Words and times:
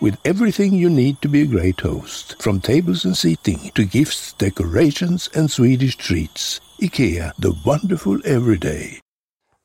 with 0.00 0.16
everything 0.24 0.74
you 0.74 0.90
need 0.90 1.20
to 1.20 1.28
be 1.28 1.42
a 1.42 1.46
great 1.46 1.80
host, 1.80 2.36
from 2.40 2.60
tables 2.60 3.04
and 3.04 3.16
seating 3.16 3.70
to 3.74 3.84
gifts, 3.84 4.34
decorations 4.38 5.28
and 5.34 5.50
Swedish 5.50 5.96
treats. 5.96 6.60
IKEA, 6.80 7.32
the 7.38 7.54
wonderful 7.64 8.18
everyday. 8.24 9.00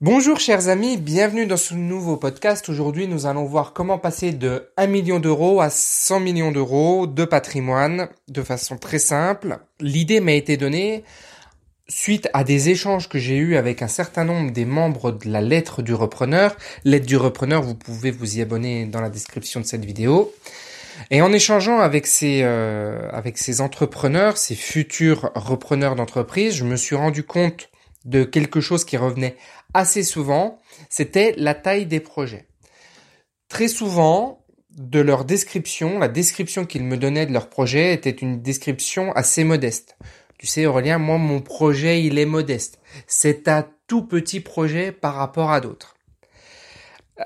Bonjour 0.04 0.40
chers 0.40 0.68
amis, 0.68 0.98
bienvenue 0.98 1.46
dans 1.46 1.58
ce 1.58 1.76
nouveau 1.76 2.18
podcast. 2.18 2.70
Aujourd'hui 2.70 3.08
nous 3.08 3.28
allons 3.28 3.46
voir 3.46 3.72
comment 3.72 4.00
passer 4.00 4.32
de 4.32 4.68
1 4.78 4.88
million 4.88 5.20
d'euros 5.20 5.62
à 5.62 5.70
100 5.70 6.22
millions 6.22 6.52
d'euros 6.52 7.06
de 7.06 7.24
patrimoine 7.24 8.10
de 8.28 8.42
façon 8.42 8.78
très 8.78 8.98
simple. 8.98 9.60
L'idée 9.80 10.20
m'a 10.20 10.32
été 10.32 10.58
donnée 10.58 11.04
suite 11.92 12.30
à 12.34 12.44
des 12.44 12.70
échanges 12.70 13.10
que 13.10 13.20
j'ai 13.20 13.38
eus 13.38 13.56
avec 13.56 13.82
un 13.82 13.88
certain 13.88 14.24
nombre 14.24 14.52
des 14.52 14.66
membres 14.66 15.12
de 15.12 15.30
la 15.30 15.42
lettre 15.42 15.82
du 15.82 15.94
repreneur. 15.94 16.56
Lettre 16.86 17.06
du 17.06 17.18
repreneur, 17.18 17.62
vous 17.62 17.76
pouvez 17.76 18.12
vous 18.12 18.38
y 18.38 18.42
abonner 18.42 18.86
dans 18.86 19.02
la 19.02 19.10
description 19.10 19.60
de 19.60 19.66
cette 19.66 19.86
vidéo. 19.86 20.34
Et 21.10 21.22
en 21.22 21.34
échangeant 21.34 21.80
avec 21.80 22.08
ces, 22.08 22.42
euh, 22.44 23.10
avec 23.12 23.38
ces 23.38 23.62
entrepreneurs, 23.62 24.38
ces 24.38 24.56
futurs 24.56 25.32
repreneurs 25.36 25.96
d'entreprise, 25.96 26.56
je 26.56 26.64
me 26.64 26.76
suis 26.76 26.96
rendu 26.96 27.24
compte 27.24 27.70
de 28.06 28.24
quelque 28.24 28.62
chose 28.62 28.86
qui 28.86 28.98
revenait 28.98 29.36
assez 29.74 30.04
souvent, 30.04 30.60
c'était 30.90 31.34
la 31.38 31.54
taille 31.54 31.86
des 31.86 32.00
projets. 32.00 32.48
Très 33.48 33.68
souvent, 33.68 34.42
de 34.78 35.00
leur 35.00 35.26
description, 35.26 36.00
la 36.00 36.08
description 36.08 36.66
qu'ils 36.66 36.84
me 36.84 36.98
donnaient 36.98 37.26
de 37.26 37.34
leur 37.34 37.50
projet 37.50 37.94
était 37.94 38.10
une 38.10 38.42
description 38.42 39.12
assez 39.14 39.44
modeste. 39.44 39.98
Tu 40.42 40.48
sais 40.48 40.66
Aurélien, 40.66 40.98
moi 40.98 41.20
mon 41.20 41.40
projet 41.40 42.04
il 42.04 42.18
est 42.18 42.26
modeste. 42.26 42.80
C'est 43.06 43.48
un 43.48 43.64
tout 43.86 44.02
petit 44.02 44.40
projet 44.40 44.92
par 44.92 45.14
rapport 45.14 45.52
à 45.52 45.62
d'autres. 45.62 45.96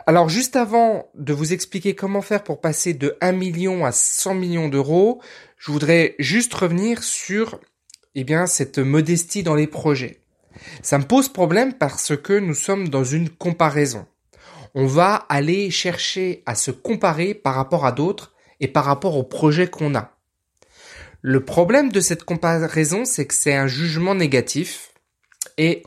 Alors 0.05 0.27
juste 0.27 0.57
avant 0.57 1.07
de 1.15 1.31
vous 1.31 1.53
expliquer 1.53 1.95
comment 1.95 2.21
faire 2.21 2.43
pour 2.43 2.59
passer 2.59 2.93
de 2.93 3.17
1 3.21 3.31
million 3.31 3.85
à 3.85 3.93
100 3.93 4.33
millions 4.33 4.67
d'euros, 4.67 5.21
je 5.57 5.71
voudrais 5.71 6.15
juste 6.19 6.53
revenir 6.55 7.03
sur 7.03 7.61
eh 8.15 8.25
bien 8.25 8.47
cette 8.47 8.79
modestie 8.79 9.43
dans 9.43 9.55
les 9.55 9.67
projets. 9.67 10.19
Ça 10.81 10.97
me 10.97 11.05
pose 11.05 11.29
problème 11.29 11.71
parce 11.71 12.17
que 12.17 12.37
nous 12.37 12.53
sommes 12.53 12.89
dans 12.89 13.05
une 13.05 13.29
comparaison. 13.29 14.05
On 14.73 14.87
va 14.87 15.15
aller 15.29 15.71
chercher 15.71 16.43
à 16.45 16.53
se 16.53 16.69
comparer 16.69 17.33
par 17.33 17.55
rapport 17.55 17.85
à 17.85 17.93
d'autres 17.93 18.33
et 18.59 18.67
par 18.67 18.83
rapport 18.83 19.15
au 19.15 19.23
projet 19.23 19.67
qu'on 19.67 19.95
a. 19.95 20.14
Le 21.27 21.43
problème 21.43 21.91
de 21.91 22.01
cette 22.01 22.23
comparaison, 22.23 23.03
c'est 23.03 23.25
que 23.25 23.33
c'est 23.33 23.55
un 23.55 23.65
jugement 23.65 24.13
négatif 24.13 24.91
et 25.57 25.81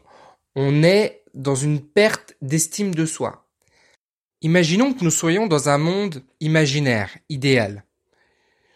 on 0.56 0.82
est 0.82 1.22
dans 1.32 1.54
une 1.54 1.80
perte 1.80 2.34
d'estime 2.42 2.92
de 2.92 3.06
soi. 3.06 3.46
Imaginons 4.42 4.92
que 4.92 5.04
nous 5.04 5.12
soyons 5.12 5.46
dans 5.46 5.68
un 5.68 5.78
monde 5.78 6.24
imaginaire, 6.40 7.16
idéal. 7.28 7.84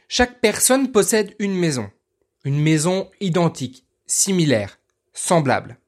Chaque 0.07 0.41
personne 0.41 0.93
possède 0.93 1.35
une 1.41 1.57
maison, 1.57 1.91
une 2.45 2.61
maison 2.61 3.11
identique, 3.21 3.85
similaire, 4.07 4.79
semblable. 5.13 5.79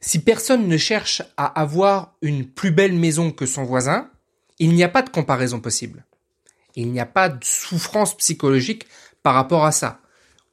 Si 0.00 0.18
personne 0.18 0.66
ne 0.66 0.76
cherche 0.76 1.22
à 1.36 1.46
avoir 1.46 2.16
une 2.20 2.50
plus 2.50 2.72
belle 2.72 2.94
maison 2.94 3.30
que 3.30 3.46
son 3.46 3.62
voisin, 3.62 4.10
il 4.58 4.74
n'y 4.74 4.82
a 4.82 4.88
pas 4.88 5.02
de 5.02 5.10
comparaison 5.10 5.60
possible. 5.60 6.04
Il 6.74 6.90
n'y 6.90 7.00
a 7.00 7.06
pas 7.06 7.28
de 7.28 7.44
souffrance 7.44 8.16
psychologique 8.16 8.86
par 9.28 9.34
rapport 9.34 9.66
à 9.66 9.72
ça. 9.72 10.00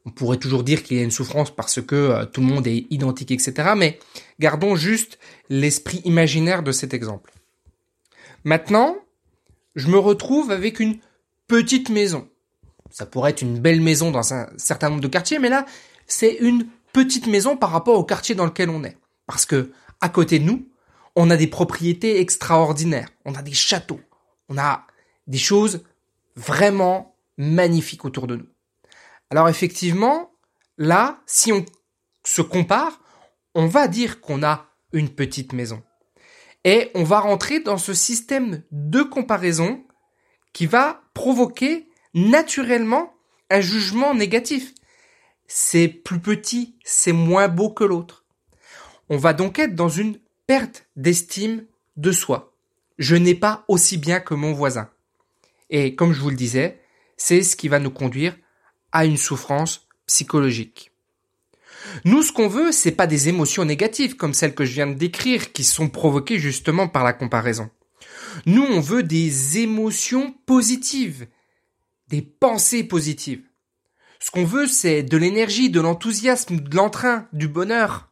On 0.03 0.09
pourrait 0.09 0.35
toujours 0.35 0.61
dire 0.61 0.83
qu'il 0.83 0.97
y 0.97 0.99
a 0.99 1.03
une 1.03 1.09
souffrance 1.09 1.49
parce 1.49 1.81
que 1.81 1.95
euh, 1.95 2.25
tout 2.25 2.41
le 2.41 2.47
monde 2.47 2.67
est 2.67 2.87
identique, 2.89 3.31
etc. 3.31 3.71
Mais 3.77 3.99
gardons 4.37 4.75
juste 4.75 5.17
l'esprit 5.47 6.01
imaginaire 6.03 6.61
de 6.61 6.73
cet 6.73 6.93
exemple. 6.93 7.31
Maintenant, 8.43 8.97
je 9.77 9.87
me 9.87 9.97
retrouve 9.97 10.51
avec 10.51 10.81
une 10.81 10.97
petite 11.47 11.89
maison. 11.89 12.27
Ça 12.89 13.05
pourrait 13.05 13.31
être 13.31 13.43
une 13.43 13.59
belle 13.59 13.79
maison 13.79 14.11
dans 14.11 14.33
un 14.33 14.49
certain 14.57 14.89
nombre 14.89 14.99
de 14.99 15.07
quartiers, 15.07 15.39
mais 15.39 15.47
là, 15.47 15.65
c'est 16.05 16.33
une 16.33 16.67
petite 16.91 17.27
maison 17.27 17.55
par 17.55 17.71
rapport 17.71 17.97
au 17.97 18.03
quartier 18.03 18.35
dans 18.35 18.45
lequel 18.45 18.69
on 18.69 18.83
est. 18.83 18.97
Parce 19.25 19.45
que, 19.45 19.71
à 20.01 20.09
côté 20.09 20.39
de 20.39 20.43
nous, 20.43 20.67
on 21.15 21.29
a 21.29 21.37
des 21.37 21.47
propriétés 21.47 22.19
extraordinaires. 22.19 23.07
On 23.23 23.35
a 23.35 23.41
des 23.41 23.53
châteaux. 23.53 24.01
On 24.49 24.57
a 24.57 24.85
des 25.27 25.37
choses 25.37 25.81
vraiment 26.35 27.15
magnifiques 27.37 28.03
autour 28.03 28.27
de 28.27 28.35
nous. 28.35 28.47
Alors 29.35 29.49
effectivement, 29.49 30.31
là, 30.77 31.21
si 31.25 31.51
on 31.51 31.65
se 32.23 32.41
compare, 32.41 33.01
on 33.53 33.67
va 33.67 33.89
dire 33.89 34.21
qu'on 34.21 34.43
a 34.43 34.69
une 34.93 35.09
petite 35.09 35.51
maison. 35.51 35.83
Et 36.63 36.89
on 36.95 37.03
va 37.03 37.19
rentrer 37.19 37.59
dans 37.59 37.77
ce 37.77 37.93
système 37.93 38.63
de 38.71 39.03
comparaison 39.03 39.83
qui 40.53 40.67
va 40.67 41.01
provoquer 41.13 41.89
naturellement 42.13 43.13
un 43.49 43.59
jugement 43.59 44.15
négatif. 44.15 44.73
C'est 45.47 45.89
plus 45.89 46.21
petit, 46.21 46.79
c'est 46.85 47.11
moins 47.11 47.49
beau 47.49 47.69
que 47.69 47.83
l'autre. 47.83 48.23
On 49.09 49.17
va 49.17 49.33
donc 49.33 49.59
être 49.59 49.75
dans 49.75 49.89
une 49.89 50.17
perte 50.47 50.87
d'estime 50.95 51.65
de 51.97 52.13
soi. 52.13 52.55
Je 52.99 53.17
n'ai 53.17 53.35
pas 53.35 53.65
aussi 53.67 53.97
bien 53.97 54.21
que 54.21 54.33
mon 54.33 54.53
voisin. 54.53 54.89
Et 55.69 55.93
comme 55.93 56.13
je 56.13 56.21
vous 56.21 56.29
le 56.29 56.37
disais, 56.37 56.81
c'est 57.17 57.43
ce 57.43 57.57
qui 57.57 57.67
va 57.67 57.79
nous 57.79 57.91
conduire 57.91 58.37
à 58.95 59.03
une 59.03 59.17
souffrance 59.17 59.89
psychologique. 60.07 60.93
Nous, 62.05 62.23
ce 62.23 62.31
qu'on 62.31 62.47
veut, 62.47 62.71
c'est 62.71 62.93
pas 62.93 63.07
des 63.07 63.27
émotions 63.27 63.65
négatives 63.65 64.15
comme 64.15 64.33
celles 64.33 64.55
que 64.55 64.63
je 64.63 64.71
viens 64.71 64.87
de 64.87 64.93
décrire, 64.93 65.51
qui 65.51 65.65
sont 65.65 65.89
provoquées 65.89 66.39
justement 66.39 66.87
par 66.87 67.03
la 67.03 67.11
comparaison. 67.11 67.69
Nous, 68.45 68.63
on 68.63 68.79
veut 68.79 69.03
des 69.03 69.59
émotions 69.59 70.33
positives, 70.45 71.27
des 72.07 72.21
pensées 72.21 72.85
positives. 72.85 73.43
Ce 74.21 74.31
qu'on 74.31 74.45
veut, 74.45 74.65
c'est 74.65 75.03
de 75.03 75.17
l'énergie, 75.17 75.69
de 75.69 75.81
l'enthousiasme, 75.81 76.61
de 76.61 76.73
l'entrain, 76.73 77.27
du 77.33 77.49
bonheur. 77.49 78.09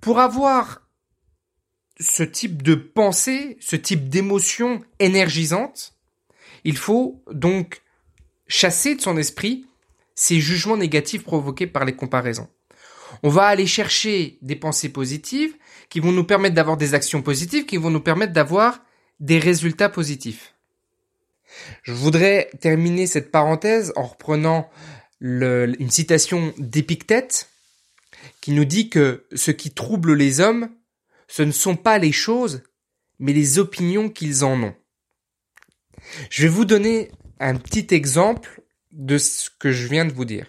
Pour 0.00 0.18
avoir 0.18 0.82
ce 2.00 2.24
type 2.24 2.62
de 2.62 2.74
pensée, 2.74 3.56
ce 3.60 3.76
type 3.76 4.08
d'émotion 4.08 4.82
énergisante, 4.98 5.94
il 6.64 6.76
faut 6.76 7.22
donc 7.30 7.82
chasser 8.48 8.96
de 8.96 9.00
son 9.00 9.16
esprit 9.16 9.64
ces 10.14 10.40
jugements 10.40 10.76
négatifs 10.76 11.24
provoqués 11.24 11.66
par 11.66 11.84
les 11.84 11.94
comparaisons. 11.94 12.48
On 13.22 13.28
va 13.28 13.44
aller 13.44 13.66
chercher 13.66 14.38
des 14.42 14.56
pensées 14.56 14.88
positives 14.88 15.54
qui 15.88 16.00
vont 16.00 16.12
nous 16.12 16.24
permettre 16.24 16.54
d'avoir 16.54 16.76
des 16.76 16.94
actions 16.94 17.22
positives, 17.22 17.66
qui 17.66 17.76
vont 17.76 17.90
nous 17.90 18.00
permettre 18.00 18.32
d'avoir 18.32 18.80
des 19.20 19.38
résultats 19.38 19.88
positifs. 19.88 20.54
Je 21.82 21.92
voudrais 21.92 22.50
terminer 22.60 23.06
cette 23.06 23.30
parenthèse 23.30 23.92
en 23.96 24.04
reprenant 24.04 24.70
une 25.20 25.90
citation 25.90 26.52
d'Épictète 26.58 27.50
qui 28.40 28.52
nous 28.52 28.64
dit 28.64 28.88
que 28.88 29.26
ce 29.34 29.50
qui 29.50 29.70
trouble 29.70 30.14
les 30.14 30.40
hommes, 30.40 30.70
ce 31.28 31.42
ne 31.42 31.52
sont 31.52 31.76
pas 31.76 31.98
les 31.98 32.12
choses, 32.12 32.62
mais 33.18 33.32
les 33.32 33.58
opinions 33.58 34.08
qu'ils 34.08 34.44
en 34.44 34.62
ont. 34.62 34.74
Je 36.30 36.42
vais 36.42 36.48
vous 36.48 36.64
donner 36.64 37.10
un 37.38 37.54
petit 37.56 37.94
exemple 37.94 38.61
de 38.92 39.18
ce 39.18 39.50
que 39.58 39.72
je 39.72 39.88
viens 39.88 40.04
de 40.04 40.12
vous 40.12 40.24
dire. 40.24 40.46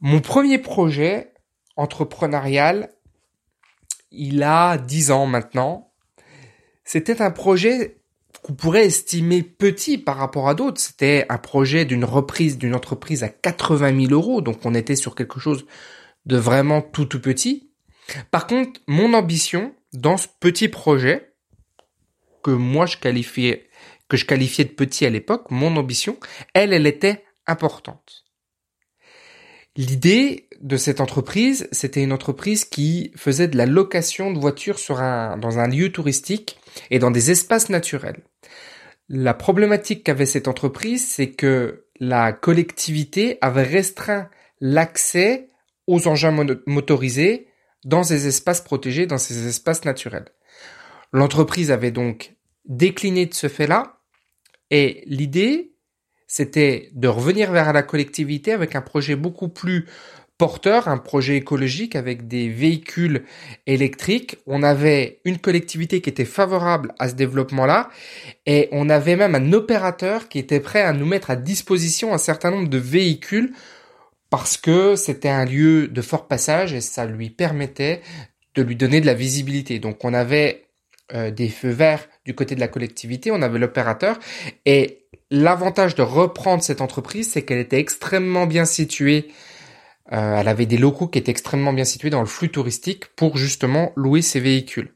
Mon 0.00 0.20
premier 0.20 0.58
projet 0.58 1.32
entrepreneurial, 1.76 2.90
il 4.10 4.42
a 4.42 4.78
dix 4.78 5.10
ans 5.10 5.26
maintenant. 5.26 5.92
C'était 6.84 7.20
un 7.22 7.30
projet 7.30 8.00
qu'on 8.42 8.54
pourrait 8.54 8.86
estimer 8.86 9.42
petit 9.42 9.98
par 9.98 10.16
rapport 10.16 10.48
à 10.48 10.54
d'autres. 10.54 10.80
C'était 10.80 11.26
un 11.28 11.38
projet 11.38 11.84
d'une 11.84 12.04
reprise 12.04 12.58
d'une 12.58 12.74
entreprise 12.74 13.22
à 13.22 13.28
80 13.28 14.06
000 14.06 14.12
euros, 14.12 14.40
donc 14.40 14.64
on 14.64 14.74
était 14.74 14.96
sur 14.96 15.14
quelque 15.14 15.40
chose 15.40 15.66
de 16.26 16.36
vraiment 16.36 16.80
tout 16.80 17.04
tout 17.04 17.20
petit. 17.20 17.70
Par 18.30 18.46
contre, 18.46 18.80
mon 18.86 19.14
ambition 19.14 19.74
dans 19.92 20.16
ce 20.16 20.28
petit 20.40 20.68
projet 20.68 21.34
que 22.42 22.50
moi 22.50 22.86
je 22.86 22.96
qualifiais 22.96 23.67
que 24.08 24.16
je 24.16 24.24
qualifiais 24.24 24.64
de 24.64 24.70
petit 24.70 25.06
à 25.06 25.10
l'époque, 25.10 25.50
mon 25.50 25.76
ambition, 25.76 26.18
elle, 26.54 26.72
elle 26.72 26.86
était 26.86 27.24
importante. 27.46 28.24
L'idée 29.76 30.48
de 30.60 30.76
cette 30.76 31.00
entreprise, 31.00 31.68
c'était 31.70 32.02
une 32.02 32.12
entreprise 32.12 32.64
qui 32.64 33.12
faisait 33.14 33.46
de 33.46 33.56
la 33.56 33.66
location 33.66 34.32
de 34.32 34.38
voitures 34.38 34.78
sur 34.78 35.00
un, 35.00 35.36
dans 35.36 35.58
un 35.60 35.68
lieu 35.68 35.92
touristique 35.92 36.58
et 36.90 36.98
dans 36.98 37.12
des 37.12 37.30
espaces 37.30 37.68
naturels. 37.68 38.22
La 39.08 39.34
problématique 39.34 40.04
qu'avait 40.04 40.26
cette 40.26 40.48
entreprise, 40.48 41.06
c'est 41.06 41.30
que 41.30 41.86
la 42.00 42.32
collectivité 42.32 43.38
avait 43.40 43.62
restreint 43.62 44.28
l'accès 44.60 45.48
aux 45.86 46.08
engins 46.08 46.36
motorisés 46.66 47.46
dans 47.84 48.02
ces 48.02 48.26
espaces 48.26 48.60
protégés, 48.60 49.06
dans 49.06 49.16
ces 49.16 49.46
espaces 49.46 49.84
naturels. 49.84 50.26
L'entreprise 51.12 51.70
avait 51.70 51.90
donc 51.90 52.34
décliné 52.66 53.26
de 53.26 53.34
ce 53.34 53.48
fait-là 53.48 53.97
et 54.70 55.02
l'idée, 55.06 55.72
c'était 56.26 56.90
de 56.92 57.08
revenir 57.08 57.50
vers 57.52 57.72
la 57.72 57.82
collectivité 57.82 58.52
avec 58.52 58.74
un 58.74 58.82
projet 58.82 59.16
beaucoup 59.16 59.48
plus 59.48 59.86
porteur, 60.36 60.86
un 60.86 60.98
projet 60.98 61.36
écologique 61.36 61.96
avec 61.96 62.28
des 62.28 62.48
véhicules 62.48 63.24
électriques. 63.66 64.36
On 64.46 64.62
avait 64.62 65.20
une 65.24 65.38
collectivité 65.38 66.00
qui 66.00 66.10
était 66.10 66.24
favorable 66.24 66.94
à 67.00 67.08
ce 67.08 67.14
développement-là 67.14 67.90
et 68.46 68.68
on 68.70 68.88
avait 68.88 69.16
même 69.16 69.34
un 69.34 69.52
opérateur 69.52 70.28
qui 70.28 70.38
était 70.38 70.60
prêt 70.60 70.82
à 70.82 70.92
nous 70.92 71.06
mettre 71.06 71.30
à 71.30 71.36
disposition 71.36 72.14
un 72.14 72.18
certain 72.18 72.52
nombre 72.52 72.68
de 72.68 72.78
véhicules 72.78 73.52
parce 74.30 74.56
que 74.56 74.94
c'était 74.94 75.28
un 75.28 75.44
lieu 75.44 75.88
de 75.88 76.02
fort 76.02 76.28
passage 76.28 76.72
et 76.72 76.80
ça 76.80 77.04
lui 77.04 77.30
permettait 77.30 78.00
de 78.54 78.62
lui 78.62 78.76
donner 78.76 79.00
de 79.00 79.06
la 79.06 79.14
visibilité. 79.14 79.80
Donc 79.80 80.04
on 80.04 80.14
avait 80.14 80.68
euh, 81.14 81.32
des 81.32 81.48
feux 81.48 81.70
verts 81.70 82.06
du 82.28 82.34
côté 82.34 82.54
de 82.54 82.60
la 82.60 82.68
collectivité, 82.68 83.30
on 83.30 83.40
avait 83.40 83.58
l'opérateur 83.58 84.18
et 84.66 85.06
l'avantage 85.30 85.94
de 85.94 86.02
reprendre 86.02 86.62
cette 86.62 86.82
entreprise, 86.82 87.30
c'est 87.32 87.40
qu'elle 87.40 87.58
était 87.58 87.78
extrêmement 87.78 88.46
bien 88.46 88.66
située. 88.66 89.28
Euh, 90.12 90.36
elle 90.36 90.48
avait 90.48 90.66
des 90.66 90.76
locaux 90.76 91.08
qui 91.08 91.18
étaient 91.18 91.30
extrêmement 91.30 91.72
bien 91.72 91.86
situés 91.86 92.10
dans 92.10 92.20
le 92.20 92.26
flux 92.26 92.50
touristique 92.50 93.06
pour 93.16 93.38
justement 93.38 93.92
louer 93.96 94.20
ses 94.20 94.40
véhicules. 94.40 94.92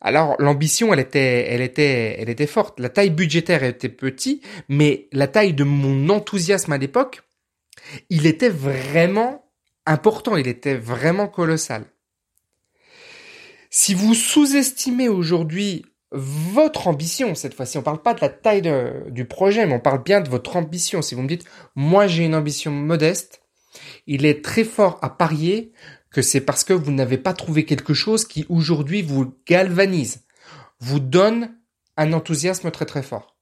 Alors 0.00 0.34
l'ambition, 0.40 0.92
elle 0.92 0.98
était, 0.98 1.46
elle 1.48 1.60
était, 1.60 2.16
elle 2.18 2.28
était 2.28 2.48
forte. 2.48 2.80
La 2.80 2.88
taille 2.88 3.10
budgétaire 3.10 3.62
était 3.62 3.88
petite, 3.88 4.44
mais 4.68 5.06
la 5.12 5.28
taille 5.28 5.54
de 5.54 5.62
mon 5.62 6.08
enthousiasme 6.08 6.72
à 6.72 6.78
l'époque, 6.78 7.22
il 8.10 8.26
était 8.26 8.48
vraiment 8.48 9.44
important. 9.86 10.36
Il 10.36 10.48
était 10.48 10.74
vraiment 10.74 11.28
colossal. 11.28 11.84
Si 13.70 13.94
vous 13.94 14.14
sous-estimez 14.14 15.08
aujourd'hui 15.08 15.84
votre 16.12 16.88
ambition, 16.88 17.34
cette 17.34 17.54
fois-ci, 17.54 17.78
on 17.78 17.82
parle 17.82 18.02
pas 18.02 18.14
de 18.14 18.20
la 18.20 18.28
taille 18.28 18.62
du 19.08 19.24
projet, 19.24 19.66
mais 19.66 19.74
on 19.74 19.80
parle 19.80 20.02
bien 20.02 20.20
de 20.20 20.28
votre 20.28 20.56
ambition. 20.56 21.02
Si 21.02 21.14
vous 21.14 21.22
me 21.22 21.28
dites, 21.28 21.44
moi 21.74 22.06
j'ai 22.06 22.24
une 22.24 22.34
ambition 22.34 22.70
modeste, 22.70 23.42
il 24.06 24.24
est 24.24 24.44
très 24.44 24.64
fort 24.64 24.98
à 25.02 25.10
parier 25.10 25.72
que 26.10 26.22
c'est 26.22 26.40
parce 26.40 26.64
que 26.64 26.72
vous 26.72 26.92
n'avez 26.92 27.18
pas 27.18 27.34
trouvé 27.34 27.64
quelque 27.64 27.92
chose 27.92 28.24
qui 28.24 28.46
aujourd'hui 28.48 29.02
vous 29.02 29.34
galvanise, 29.46 30.24
vous 30.80 31.00
donne 31.00 31.56
un 31.96 32.12
enthousiasme 32.12 32.70
très 32.70 32.86
très 32.86 33.02
fort. 33.02 33.36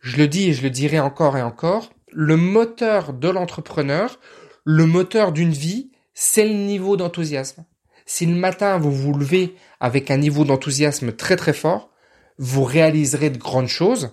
Je 0.00 0.16
le 0.16 0.26
dis 0.26 0.48
et 0.48 0.52
je 0.52 0.62
le 0.62 0.70
dirai 0.70 0.98
encore 0.98 1.38
et 1.38 1.42
encore, 1.42 1.92
le 2.10 2.36
moteur 2.36 3.12
de 3.12 3.28
l'entrepreneur, 3.28 4.18
le 4.64 4.86
moteur 4.86 5.32
d'une 5.32 5.52
vie, 5.52 5.92
c'est 6.14 6.46
le 6.46 6.54
niveau 6.54 6.96
d'enthousiasme. 6.96 7.64
Si 8.04 8.26
le 8.26 8.34
matin 8.34 8.78
vous 8.78 8.92
vous 8.92 9.14
levez 9.14 9.54
avec 9.80 10.10
un 10.10 10.16
niveau 10.16 10.44
d'enthousiasme 10.44 11.12
très 11.12 11.36
très 11.36 11.52
fort, 11.52 11.91
vous 12.42 12.64
réaliserez 12.64 13.30
de 13.30 13.38
grandes 13.38 13.68
choses. 13.68 14.10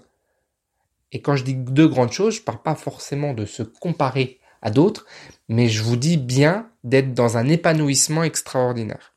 Et 1.11 1.19
quand 1.19 1.35
je 1.35 1.43
dis 1.43 1.55
de 1.55 1.85
grandes 1.87 2.11
choses, 2.11 2.35
je 2.35 2.41
parle 2.41 2.61
pas 2.61 2.75
forcément 2.75 3.33
de 3.33 3.45
se 3.45 3.63
comparer 3.63 4.39
à 4.61 4.69
d'autres, 4.69 5.07
mais 5.47 5.67
je 5.67 5.81
vous 5.81 5.95
dis 5.95 6.17
bien 6.17 6.69
d'être 6.83 7.15
dans 7.15 7.37
un 7.37 7.47
épanouissement 7.47 8.23
extraordinaire. 8.23 9.15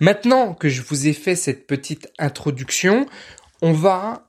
Maintenant 0.00 0.54
que 0.54 0.68
je 0.68 0.82
vous 0.82 1.06
ai 1.06 1.12
fait 1.12 1.36
cette 1.36 1.68
petite 1.68 2.12
introduction, 2.18 3.06
on 3.60 3.72
va 3.72 4.28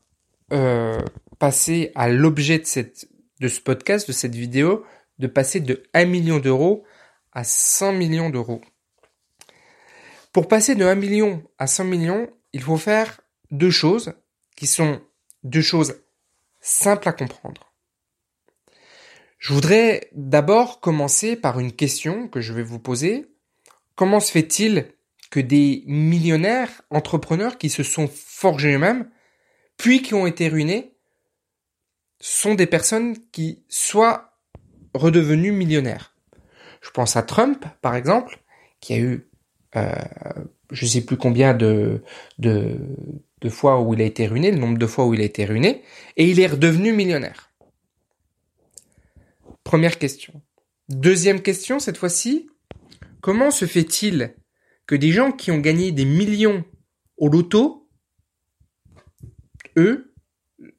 euh, 0.51 1.01
passer 1.39 1.91
à 1.95 2.09
l'objet 2.09 2.59
de 2.59 3.47
ce 3.47 3.61
podcast, 3.61 4.07
de 4.07 4.13
cette 4.13 4.35
vidéo, 4.35 4.85
de 5.17 5.25
passer 5.25 5.59
de 5.59 5.81
1 5.95 6.05
million 6.05 6.37
d'euros 6.37 6.83
à 7.31 7.43
100 7.43 7.93
millions 7.93 8.29
d'euros. 8.29 8.61
Pour 10.33 10.47
passer 10.47 10.75
de 10.75 10.85
1 10.85 10.93
million 10.93 11.41
à 11.57 11.65
100 11.65 11.85
millions, 11.85 12.29
il 12.51 12.61
faut 12.61 12.77
faire 12.77 13.22
deux 13.53 13.71
choses 13.71 14.13
qui 14.57 14.67
sont 14.67 15.01
deux 15.43 15.61
choses 15.61 16.01
simples 16.59 17.07
à 17.07 17.13
comprendre. 17.13 17.71
Je 19.37 19.53
voudrais 19.53 20.09
d'abord 20.13 20.79
commencer 20.79 21.35
par 21.35 21.59
une 21.59 21.71
question 21.71 22.27
que 22.27 22.41
je 22.41 22.53
vais 22.53 22.63
vous 22.63 22.79
poser. 22.79 23.31
Comment 23.95 24.19
se 24.19 24.31
fait-il 24.31 24.87
que 25.29 25.39
des 25.39 25.83
millionnaires 25.85 26.81
entrepreneurs 26.89 27.57
qui 27.57 27.69
se 27.69 27.83
sont 27.83 28.07
forgés 28.07 28.73
eux-mêmes, 28.73 29.09
puis 29.77 30.01
qui 30.01 30.13
ont 30.13 30.25
été 30.25 30.47
ruinés, 30.47 30.95
sont 32.19 32.55
des 32.55 32.67
personnes 32.67 33.17
qui 33.31 33.63
soient 33.67 34.37
redevenues 34.93 35.51
millionnaires? 35.51 36.15
Je 36.81 36.89
pense 36.89 37.15
à 37.17 37.23
Trump, 37.23 37.65
par 37.81 37.95
exemple, 37.95 38.39
qui 38.79 38.93
a 38.93 38.97
eu 38.97 39.29
euh, 39.75 39.91
je 40.73 40.85
sais 40.85 41.01
plus 41.01 41.17
combien 41.17 41.53
de, 41.53 42.03
de, 42.39 42.77
fois 43.49 43.81
où 43.81 43.93
il 43.93 44.01
a 44.01 44.05
été 44.05 44.27
ruiné, 44.27 44.51
le 44.51 44.57
nombre 44.57 44.77
de 44.77 44.87
fois 44.87 45.05
où 45.05 45.13
il 45.13 45.21
a 45.21 45.25
été 45.25 45.45
ruiné, 45.45 45.83
et 46.17 46.29
il 46.29 46.39
est 46.39 46.47
redevenu 46.47 46.93
millionnaire. 46.93 47.51
Première 49.63 49.97
question. 49.97 50.41
Deuxième 50.89 51.41
question, 51.41 51.79
cette 51.79 51.97
fois-ci, 51.97 52.49
comment 53.21 53.51
se 53.51 53.65
fait-il 53.65 54.35
que 54.85 54.95
des 54.95 55.11
gens 55.11 55.31
qui 55.31 55.51
ont 55.51 55.59
gagné 55.59 55.91
des 55.91 56.05
millions 56.05 56.65
au 57.17 57.29
loto, 57.29 57.89
eux, 59.77 60.13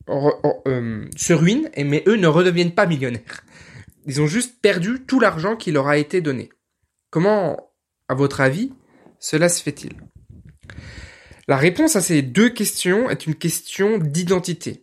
euh, 0.09 1.09
se 1.17 1.33
ruinent, 1.33 1.71
mais 1.77 2.05
eux 2.07 2.17
ne 2.17 2.27
redeviennent 2.27 2.75
pas 2.75 2.87
millionnaires? 2.87 3.45
Ils 4.07 4.21
ont 4.21 4.27
juste 4.27 4.61
perdu 4.61 5.05
tout 5.07 5.19
l'argent 5.19 5.57
qui 5.57 5.73
leur 5.73 5.89
a 5.89 5.97
été 5.97 6.21
donné. 6.21 6.51
Comment, 7.11 7.73
à 8.09 8.15
votre 8.15 8.41
avis, 8.43 8.73
cela 9.19 9.49
se 9.49 9.63
fait-il? 9.63 9.93
La 11.47 11.57
réponse 11.57 11.97
à 11.97 12.01
ces 12.01 12.23
deux 12.23 12.49
questions 12.49 13.11
est 13.11 13.27
une 13.27 13.35
question 13.35 13.99
d'identité. 13.99 14.83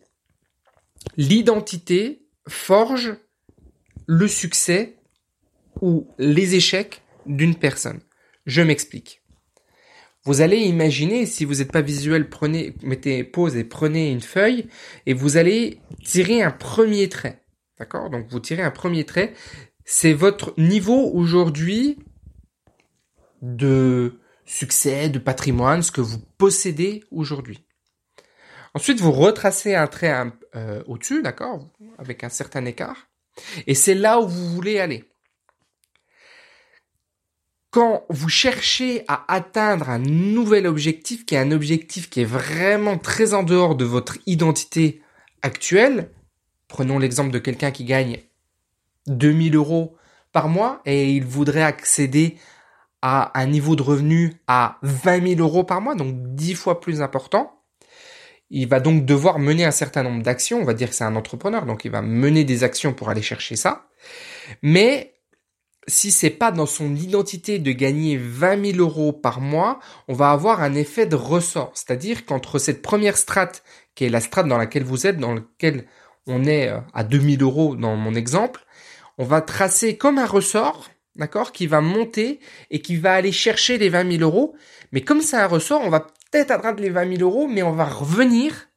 L'identité 1.16 2.22
forge 2.48 3.16
le 4.06 4.28
succès 4.28 4.96
ou 5.80 6.06
les 6.18 6.54
échecs 6.54 7.02
d'une 7.26 7.56
personne. 7.56 8.00
Je 8.46 8.62
m'explique. 8.62 9.22
Vous 10.24 10.40
allez 10.40 10.58
imaginer, 10.58 11.26
si 11.26 11.44
vous 11.44 11.56
n'êtes 11.56 11.72
pas 11.72 11.80
visuel, 11.80 12.28
prenez, 12.28 12.74
mettez 12.82 13.24
pause 13.24 13.56
et 13.56 13.64
prenez 13.64 14.12
une 14.12 14.20
feuille 14.20 14.68
et 15.06 15.14
vous 15.14 15.36
allez 15.36 15.80
tirer 16.04 16.42
un 16.42 16.52
premier 16.52 17.08
trait. 17.08 17.42
D'accord? 17.78 18.08
Donc 18.10 18.28
vous 18.30 18.38
tirez 18.38 18.62
un 18.62 18.70
premier 18.70 19.04
trait. 19.04 19.34
C'est 19.84 20.12
votre 20.12 20.54
niveau 20.58 21.10
aujourd'hui 21.12 21.98
de 23.40 24.20
succès, 24.44 25.08
de 25.08 25.18
patrimoine, 25.18 25.82
ce 25.82 25.92
que 25.92 26.00
vous 26.00 26.18
possédez 26.38 27.04
aujourd'hui. 27.10 27.64
Ensuite, 28.74 29.00
vous 29.00 29.12
retracez 29.12 29.74
un 29.74 29.86
trait 29.86 30.32
euh, 30.56 30.82
au-dessus, 30.86 31.22
d'accord, 31.22 31.68
avec 31.98 32.24
un 32.24 32.28
certain 32.28 32.64
écart, 32.64 33.08
et 33.66 33.74
c'est 33.74 33.94
là 33.94 34.20
où 34.20 34.28
vous 34.28 34.48
voulez 34.48 34.78
aller. 34.78 35.04
Quand 37.70 38.04
vous 38.10 38.28
cherchez 38.28 39.02
à 39.08 39.24
atteindre 39.28 39.88
un 39.88 39.98
nouvel 39.98 40.66
objectif, 40.66 41.24
qui 41.24 41.34
est 41.34 41.38
un 41.38 41.52
objectif 41.52 42.10
qui 42.10 42.20
est 42.20 42.26
vraiment 42.26 42.98
très 42.98 43.32
en 43.32 43.42
dehors 43.42 43.76
de 43.76 43.86
votre 43.86 44.18
identité 44.26 45.02
actuelle, 45.40 46.10
prenons 46.68 46.98
l'exemple 46.98 47.30
de 47.30 47.38
quelqu'un 47.38 47.70
qui 47.70 47.84
gagne 47.84 48.20
2000 49.06 49.56
euros 49.56 49.96
par 50.32 50.48
mois 50.48 50.82
et 50.84 51.12
il 51.12 51.24
voudrait 51.24 51.62
accéder 51.62 52.36
à 53.02 53.38
un 53.38 53.46
niveau 53.46 53.76
de 53.76 53.82
revenu 53.82 54.34
à 54.46 54.78
20 54.82 55.34
000 55.36 55.40
euros 55.40 55.64
par 55.64 55.80
mois, 55.80 55.94
donc 55.94 56.14
10 56.34 56.54
fois 56.54 56.80
plus 56.80 57.02
important. 57.02 57.58
Il 58.50 58.68
va 58.68 58.80
donc 58.80 59.04
devoir 59.04 59.38
mener 59.38 59.64
un 59.64 59.70
certain 59.70 60.02
nombre 60.02 60.22
d'actions. 60.22 60.60
On 60.60 60.64
va 60.64 60.74
dire 60.74 60.90
que 60.90 60.94
c'est 60.94 61.04
un 61.04 61.16
entrepreneur, 61.16 61.66
donc 61.66 61.84
il 61.84 61.90
va 61.90 62.02
mener 62.02 62.44
des 62.44 62.64
actions 62.64 62.92
pour 62.92 63.08
aller 63.08 63.22
chercher 63.22 63.56
ça. 63.56 63.88
Mais 64.62 65.14
si 65.88 66.12
c'est 66.12 66.30
pas 66.30 66.52
dans 66.52 66.66
son 66.66 66.94
identité 66.94 67.58
de 67.58 67.72
gagner 67.72 68.16
20 68.16 68.72
000 68.72 68.78
euros 68.78 69.12
par 69.12 69.40
mois, 69.40 69.80
on 70.06 70.14
va 70.14 70.30
avoir 70.30 70.62
un 70.62 70.74
effet 70.74 71.06
de 71.06 71.16
ressort. 71.16 71.72
C'est-à-dire 71.74 72.24
qu'entre 72.24 72.58
cette 72.58 72.82
première 72.82 73.16
strate, 73.16 73.64
qui 73.94 74.04
est 74.04 74.10
la 74.10 74.20
strate 74.20 74.46
dans 74.46 74.58
laquelle 74.58 74.84
vous 74.84 75.06
êtes, 75.06 75.18
dans 75.18 75.34
laquelle 75.34 75.86
on 76.26 76.44
est 76.44 76.68
euh, 76.68 76.78
à 76.94 77.02
2000 77.02 77.42
euros 77.42 77.74
dans 77.74 77.96
mon 77.96 78.14
exemple, 78.14 78.64
on 79.18 79.24
va 79.24 79.40
tracer 79.40 79.96
comme 79.96 80.18
un 80.18 80.26
ressort 80.26 80.88
d'accord, 81.16 81.52
qui 81.52 81.66
va 81.66 81.80
monter 81.80 82.40
et 82.70 82.80
qui 82.80 82.96
va 82.96 83.14
aller 83.14 83.32
chercher 83.32 83.78
les 83.78 83.88
20 83.88 84.18
000 84.18 84.22
euros. 84.22 84.56
Mais 84.92 85.02
comme 85.02 85.20
c'est 85.20 85.36
un 85.36 85.46
ressort, 85.46 85.82
on 85.82 85.90
va 85.90 86.00
peut-être 86.00 86.50
atteindre 86.50 86.80
les 86.80 86.90
20 86.90 87.16
000 87.16 87.22
euros, 87.22 87.46
mais 87.46 87.62
on 87.62 87.72
va 87.72 87.84
revenir, 87.84 88.68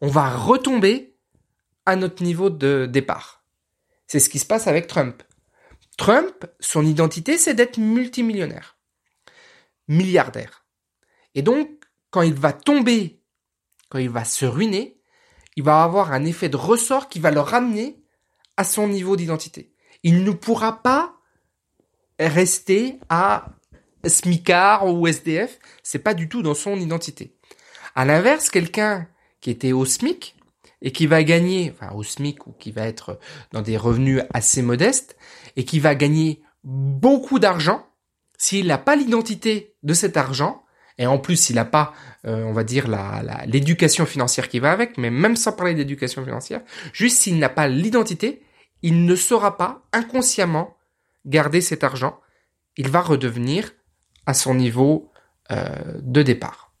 on 0.00 0.08
va 0.08 0.30
retomber 0.30 1.16
à 1.86 1.96
notre 1.96 2.22
niveau 2.22 2.50
de 2.50 2.86
départ. 2.86 3.44
C'est 4.06 4.20
ce 4.20 4.28
qui 4.28 4.38
se 4.38 4.46
passe 4.46 4.66
avec 4.66 4.86
Trump. 4.86 5.22
Trump, 5.96 6.46
son 6.60 6.84
identité, 6.84 7.36
c'est 7.36 7.54
d'être 7.54 7.78
multimillionnaire, 7.78 8.78
milliardaire. 9.88 10.64
Et 11.34 11.42
donc, 11.42 11.68
quand 12.10 12.22
il 12.22 12.34
va 12.34 12.52
tomber, 12.52 13.22
quand 13.88 13.98
il 13.98 14.10
va 14.10 14.24
se 14.24 14.46
ruiner, 14.46 15.00
il 15.56 15.62
va 15.62 15.82
avoir 15.82 16.12
un 16.12 16.24
effet 16.24 16.48
de 16.48 16.56
ressort 16.56 17.08
qui 17.08 17.18
va 17.18 17.30
le 17.30 17.40
ramener 17.40 18.02
à 18.56 18.64
son 18.64 18.88
niveau 18.88 19.16
d'identité. 19.16 19.74
Il 20.02 20.24
ne 20.24 20.30
pourra 20.30 20.82
pas 20.82 21.19
rester 22.28 22.98
à 23.08 23.46
SMICAR 24.06 24.86
ou 24.86 25.06
SDF, 25.06 25.58
c'est 25.82 25.98
pas 25.98 26.14
du 26.14 26.28
tout 26.28 26.42
dans 26.42 26.54
son 26.54 26.76
identité. 26.76 27.34
À 27.94 28.04
l'inverse, 28.04 28.50
quelqu'un 28.50 29.08
qui 29.40 29.50
était 29.50 29.72
au 29.72 29.84
SMIC 29.84 30.36
et 30.82 30.92
qui 30.92 31.06
va 31.06 31.22
gagner, 31.22 31.72
enfin 31.74 31.94
au 31.94 32.02
SMIC 32.02 32.46
ou 32.46 32.52
qui 32.52 32.70
va 32.70 32.86
être 32.86 33.18
dans 33.52 33.62
des 33.62 33.76
revenus 33.76 34.22
assez 34.32 34.62
modestes 34.62 35.16
et 35.56 35.64
qui 35.64 35.80
va 35.80 35.94
gagner 35.94 36.42
beaucoup 36.64 37.38
d'argent, 37.38 37.86
s'il 38.38 38.66
n'a 38.66 38.78
pas 38.78 38.96
l'identité 38.96 39.74
de 39.82 39.92
cet 39.92 40.16
argent, 40.16 40.64
et 40.98 41.06
en 41.06 41.18
plus 41.18 41.36
s'il 41.36 41.56
n'a 41.56 41.64
pas, 41.64 41.94
euh, 42.26 42.44
on 42.44 42.52
va 42.52 42.64
dire, 42.64 42.86
l'éducation 43.46 44.06
financière 44.06 44.48
qui 44.48 44.58
va 44.58 44.72
avec, 44.72 44.98
mais 44.98 45.10
même 45.10 45.36
sans 45.36 45.52
parler 45.52 45.74
d'éducation 45.74 46.24
financière, 46.24 46.62
juste 46.92 47.18
s'il 47.18 47.38
n'a 47.38 47.48
pas 47.48 47.68
l'identité, 47.68 48.42
il 48.82 49.04
ne 49.04 49.14
saura 49.14 49.56
pas 49.56 49.82
inconsciemment 49.92 50.76
garder 51.26 51.60
cet 51.60 51.84
argent, 51.84 52.20
il 52.76 52.88
va 52.88 53.00
redevenir 53.00 53.72
à 54.26 54.34
son 54.34 54.54
niveau 54.54 55.10
euh, 55.50 55.74
de 56.02 56.22
départ. 56.22 56.72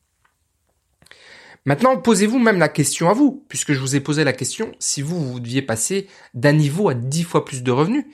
Maintenant, 1.66 1.96
posez-vous 1.98 2.38
même 2.38 2.58
la 2.58 2.68
question 2.68 3.10
à 3.10 3.12
vous, 3.12 3.44
puisque 3.48 3.72
je 3.72 3.80
vous 3.80 3.94
ai 3.94 4.00
posé 4.00 4.24
la 4.24 4.32
question, 4.32 4.72
si 4.78 5.02
vous, 5.02 5.32
vous 5.32 5.40
deviez 5.40 5.62
passer 5.62 6.08
d'un 6.32 6.52
niveau 6.52 6.88
à 6.88 6.94
dix 6.94 7.22
fois 7.22 7.44
plus 7.44 7.62
de 7.62 7.70
revenus. 7.70 8.06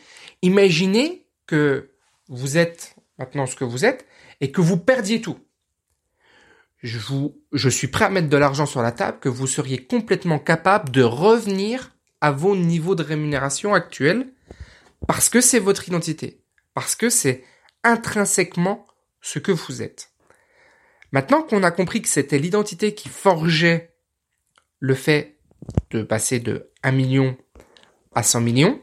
Imaginez 0.43 1.27
que 1.47 1.93
vous 2.29 2.59
êtes 2.59 2.97
maintenant 3.19 3.47
ce 3.47 3.55
que 3.55 3.65
vous 3.65 3.85
êtes 3.85 4.07
et 4.41 4.51
que 4.51 4.61
vous 4.61 4.77
perdiez 4.77 5.21
tout. 5.21 5.39
Je, 6.83 6.99
je 7.53 7.69
suis 7.69 7.89
prêt 7.89 8.07
à 8.07 8.11
mettre 8.11 8.29
de 8.29 8.37
l'argent 8.37 8.67
sur 8.67 8.83
la 8.83 8.93
table, 8.93 9.21
que 9.21 9.29
vous 9.29 9.47
seriez 9.47 9.87
complètement 9.87 10.39
capable 10.39 10.91
de 10.91 11.03
revenir 11.03 11.95
à 12.21 12.33
vos 12.33 12.57
niveaux 12.57 12.95
de 12.95 13.03
rémunération 13.03 13.75
actuels 13.75 14.33
parce 15.07 15.29
que 15.29 15.41
c'est 15.41 15.59
votre 15.59 15.89
identité, 15.89 16.41
parce 16.75 16.97
que 16.97 17.11
c'est 17.11 17.45
intrinsèquement 17.83 18.87
ce 19.21 19.39
que 19.39 19.53
vous 19.53 19.83
êtes. 19.83 20.11
Maintenant 21.13 21.43
qu'on 21.43 21.63
a 21.63 21.71
compris 21.71 22.03
que 22.03 22.09
c'était 22.09 22.39
l'identité 22.39 22.95
qui 22.95 23.09
forgeait 23.09 23.95
le 24.81 24.95
fait 24.95 25.39
de 25.91 26.03
passer 26.03 26.41
de 26.41 26.71
1 26.83 26.93
million 26.93 27.37
à 28.15 28.23
100 28.23 28.41
millions, 28.41 28.83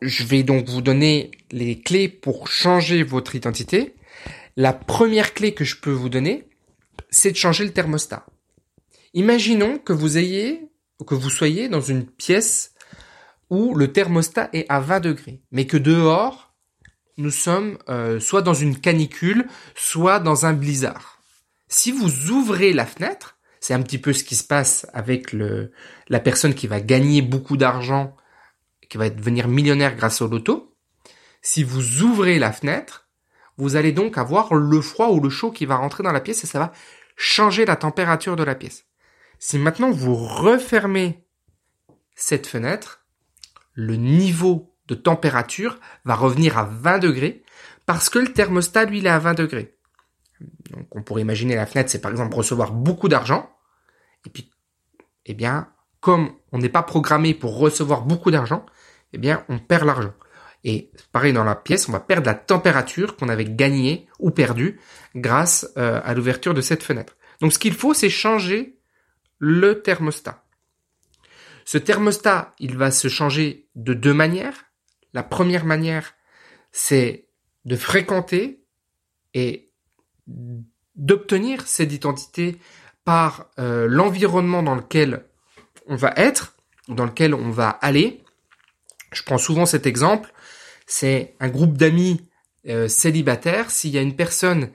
je 0.00 0.24
vais 0.24 0.42
donc 0.42 0.68
vous 0.68 0.82
donner 0.82 1.30
les 1.50 1.80
clés 1.80 2.08
pour 2.08 2.48
changer 2.48 3.02
votre 3.02 3.34
identité. 3.36 3.94
La 4.56 4.72
première 4.72 5.34
clé 5.34 5.54
que 5.54 5.64
je 5.64 5.76
peux 5.76 5.92
vous 5.92 6.08
donner, 6.08 6.48
c'est 7.10 7.30
de 7.30 7.36
changer 7.36 7.64
le 7.64 7.72
thermostat. 7.72 8.26
Imaginons 9.14 9.78
que 9.78 9.92
vous 9.92 10.18
ayez, 10.18 10.68
que 11.06 11.14
vous 11.14 11.30
soyez 11.30 11.68
dans 11.68 11.80
une 11.80 12.06
pièce 12.06 12.71
où 13.52 13.74
le 13.74 13.92
thermostat 13.92 14.48
est 14.54 14.64
à 14.70 14.80
20 14.80 15.00
degrés, 15.00 15.42
mais 15.50 15.66
que 15.66 15.76
dehors, 15.76 16.54
nous 17.18 17.30
sommes 17.30 17.76
euh, 17.90 18.18
soit 18.18 18.40
dans 18.40 18.54
une 18.54 18.80
canicule, 18.80 19.46
soit 19.74 20.20
dans 20.20 20.46
un 20.46 20.54
blizzard. 20.54 21.18
Si 21.68 21.92
vous 21.92 22.30
ouvrez 22.30 22.72
la 22.72 22.86
fenêtre, 22.86 23.36
c'est 23.60 23.74
un 23.74 23.82
petit 23.82 23.98
peu 23.98 24.14
ce 24.14 24.24
qui 24.24 24.36
se 24.36 24.44
passe 24.44 24.86
avec 24.94 25.34
le, 25.34 25.70
la 26.08 26.18
personne 26.18 26.54
qui 26.54 26.66
va 26.66 26.80
gagner 26.80 27.20
beaucoup 27.20 27.58
d'argent, 27.58 28.16
qui 28.88 28.96
va 28.96 29.10
devenir 29.10 29.48
millionnaire 29.48 29.96
grâce 29.96 30.22
au 30.22 30.28
loto. 30.28 30.74
Si 31.42 31.62
vous 31.62 32.00
ouvrez 32.00 32.38
la 32.38 32.52
fenêtre, 32.52 33.10
vous 33.58 33.76
allez 33.76 33.92
donc 33.92 34.16
avoir 34.16 34.54
le 34.54 34.80
froid 34.80 35.10
ou 35.10 35.20
le 35.20 35.28
chaud 35.28 35.50
qui 35.50 35.66
va 35.66 35.76
rentrer 35.76 36.02
dans 36.02 36.12
la 36.12 36.22
pièce 36.22 36.42
et 36.42 36.46
ça 36.46 36.58
va 36.58 36.72
changer 37.16 37.66
la 37.66 37.76
température 37.76 38.34
de 38.34 38.44
la 38.44 38.54
pièce. 38.54 38.86
Si 39.38 39.58
maintenant 39.58 39.90
vous 39.90 40.14
refermez 40.14 41.26
cette 42.14 42.46
fenêtre, 42.46 43.01
le 43.74 43.96
niveau 43.96 44.74
de 44.88 44.94
température 44.94 45.78
va 46.04 46.14
revenir 46.14 46.58
à 46.58 46.64
20 46.64 46.98
degrés 46.98 47.42
parce 47.86 48.10
que 48.10 48.18
le 48.18 48.32
thermostat, 48.32 48.84
lui, 48.84 48.98
il 48.98 49.06
est 49.06 49.10
à 49.10 49.18
20 49.18 49.34
degrés. 49.34 49.76
Donc, 50.70 50.86
on 50.92 51.02
pourrait 51.02 51.22
imaginer 51.22 51.54
la 51.54 51.66
fenêtre, 51.66 51.90
c'est 51.90 52.00
par 52.00 52.10
exemple 52.10 52.34
recevoir 52.34 52.72
beaucoup 52.72 53.08
d'argent. 53.08 53.50
Et 54.26 54.30
puis, 54.30 54.50
eh 55.26 55.34
bien, 55.34 55.68
comme 56.00 56.32
on 56.52 56.58
n'est 56.58 56.68
pas 56.68 56.82
programmé 56.82 57.34
pour 57.34 57.56
recevoir 57.58 58.02
beaucoup 58.02 58.30
d'argent, 58.30 58.66
eh 59.12 59.18
bien, 59.18 59.44
on 59.48 59.58
perd 59.58 59.84
l'argent. 59.84 60.12
Et 60.64 60.90
pareil 61.10 61.32
dans 61.32 61.44
la 61.44 61.56
pièce, 61.56 61.88
on 61.88 61.92
va 61.92 62.00
perdre 62.00 62.26
la 62.26 62.34
température 62.34 63.16
qu'on 63.16 63.28
avait 63.28 63.44
gagnée 63.44 64.08
ou 64.20 64.30
perdue 64.30 64.80
grâce 65.16 65.68
euh, 65.76 66.00
à 66.04 66.14
l'ouverture 66.14 66.54
de 66.54 66.60
cette 66.60 66.82
fenêtre. 66.82 67.16
Donc, 67.40 67.52
ce 67.52 67.58
qu'il 67.58 67.74
faut, 67.74 67.94
c'est 67.94 68.10
changer 68.10 68.78
le 69.38 69.82
thermostat. 69.82 70.41
Ce 71.64 71.78
thermostat, 71.78 72.54
il 72.58 72.76
va 72.76 72.90
se 72.90 73.08
changer 73.08 73.68
de 73.74 73.94
deux 73.94 74.14
manières. 74.14 74.64
La 75.14 75.22
première 75.22 75.64
manière, 75.64 76.14
c'est 76.72 77.28
de 77.64 77.76
fréquenter 77.76 78.64
et 79.34 79.70
d'obtenir 80.96 81.66
cette 81.66 81.92
identité 81.92 82.58
par 83.04 83.50
euh, 83.58 83.86
l'environnement 83.88 84.62
dans 84.62 84.74
lequel 84.74 85.24
on 85.86 85.96
va 85.96 86.12
être, 86.16 86.56
dans 86.88 87.06
lequel 87.06 87.34
on 87.34 87.50
va 87.50 87.68
aller. 87.68 88.22
Je 89.12 89.22
prends 89.22 89.38
souvent 89.38 89.66
cet 89.66 89.86
exemple, 89.86 90.32
c'est 90.86 91.36
un 91.40 91.48
groupe 91.48 91.76
d'amis 91.76 92.28
euh, 92.68 92.88
célibataires. 92.88 93.70
S'il 93.70 93.90
y 93.90 93.98
a 93.98 94.02
une 94.02 94.16
personne 94.16 94.70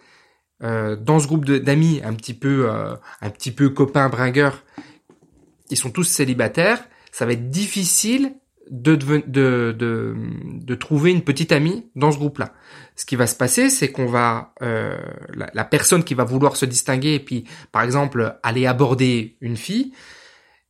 euh, 0.63 0.95
dans 0.95 1.19
ce 1.19 1.27
groupe 1.27 1.45
d'amis 1.45 2.01
un 2.03 2.13
petit 2.13 2.33
peu, 2.33 2.69
un 2.69 3.29
petit 3.29 3.51
peu 3.51 3.69
copain 3.69 4.09
bringueur 4.09 4.63
ils 5.69 5.77
sont 5.77 5.91
tous 5.91 6.03
célibataires, 6.03 6.83
ça 7.11 7.25
va 7.25 7.33
être 7.33 7.49
difficile 7.49 8.33
de, 8.69 8.95
de, 8.95 9.23
de, 9.27 10.15
de, 10.61 10.75
trouver 10.75 11.11
une 11.11 11.23
petite 11.23 11.51
amie 11.51 11.85
dans 11.95 12.11
ce 12.11 12.17
groupe-là. 12.17 12.53
Ce 12.95 13.05
qui 13.05 13.15
va 13.15 13.27
se 13.27 13.35
passer, 13.35 13.69
c'est 13.69 13.91
qu'on 13.91 14.07
va 14.07 14.53
euh, 14.61 14.97
la, 15.33 15.63
personne 15.63 16.03
qui 16.03 16.13
va 16.13 16.23
vouloir 16.23 16.55
se 16.55 16.65
distinguer 16.65 17.15
et 17.15 17.19
puis, 17.19 17.45
par 17.71 17.83
exemple, 17.83 18.37
aller 18.43 18.65
aborder 18.65 19.37
une 19.41 19.57
fille. 19.57 19.93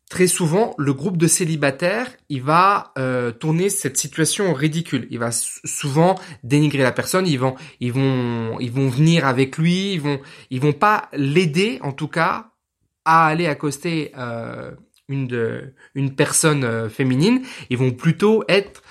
Très 0.09 0.27
souvent, 0.27 0.73
le 0.77 0.93
groupe 0.93 1.17
de 1.17 1.27
célibataires, 1.27 2.09
il 2.29 2.41
va 2.41 2.93
euh, 2.97 3.31
tourner 3.31 3.69
cette 3.69 3.97
situation 3.97 4.53
ridicule. 4.53 5.05
Il 5.09 5.19
va 5.19 5.31
souvent 5.31 6.15
dénigrer 6.43 6.83
la 6.83 6.93
personne. 6.93 7.27
Ils 7.27 7.39
vont, 7.39 7.55
ils 7.81 7.91
vont, 7.91 8.57
ils 8.59 8.71
vont 8.71 8.87
venir 8.87 9.25
avec 9.25 9.57
lui. 9.57 9.93
Ils 9.93 10.01
vont, 10.01 10.21
ils 10.49 10.61
vont 10.61 10.71
pas 10.71 11.09
l'aider, 11.11 11.79
en 11.81 11.91
tout 11.91 12.07
cas, 12.07 12.51
à 13.03 13.27
aller 13.27 13.47
accoster 13.47 14.13
euh, 14.17 14.71
une, 15.09 15.27
de, 15.27 15.73
une 15.95 16.15
personne 16.15 16.63
euh, 16.63 16.89
féminine, 16.89 17.41
ils 17.69 17.77
vont 17.77 17.91
plutôt 17.91 18.43
être 18.47 18.83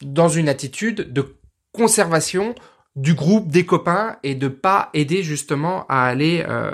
dans 0.00 0.28
une 0.28 0.48
attitude 0.48 1.12
de 1.12 1.36
conservation 1.72 2.54
du 2.96 3.14
groupe 3.14 3.48
des 3.48 3.64
copains 3.64 4.18
et 4.22 4.34
de 4.34 4.48
pas 4.48 4.90
aider 4.92 5.22
justement 5.22 5.86
à 5.88 6.04
aller 6.04 6.44
euh, 6.46 6.72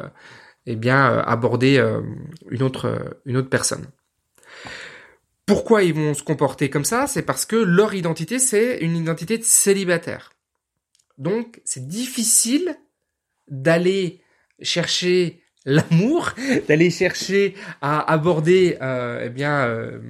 eh 0.67 0.77
bien 0.77 1.13
euh, 1.13 1.23
aborder 1.23 1.79
euh, 1.79 2.03
une 2.51 2.63
autre 2.63 3.17
une 3.25 3.37
autre 3.37 3.49
personne. 3.49 3.87
Pourquoi 5.47 5.83
ils 5.83 5.95
vont 5.95 6.13
se 6.15 6.23
comporter 6.23 6.69
comme 6.69 6.85
ça? 6.85 7.07
C'est 7.07 7.23
parce 7.23 7.47
que 7.47 7.57
leur 7.57 7.95
identité 7.95 8.39
c'est 8.39 8.79
une 8.79 8.97
identité 8.97 9.39
de 9.39 9.45
célibataire. 9.45 10.33
Donc 11.19 11.61
c'est 11.65 11.87
difficile 11.87 12.77
d'aller 13.49 14.21
chercher 14.61 15.43
l'amour, 15.69 16.31
d'aller 16.67 16.91
chercher 16.91 17.55
à 17.83 18.11
aborder 18.11 18.79
euh, 18.81 19.25
eh 19.27 19.29
bien 19.29 19.61
euh, 19.61 20.01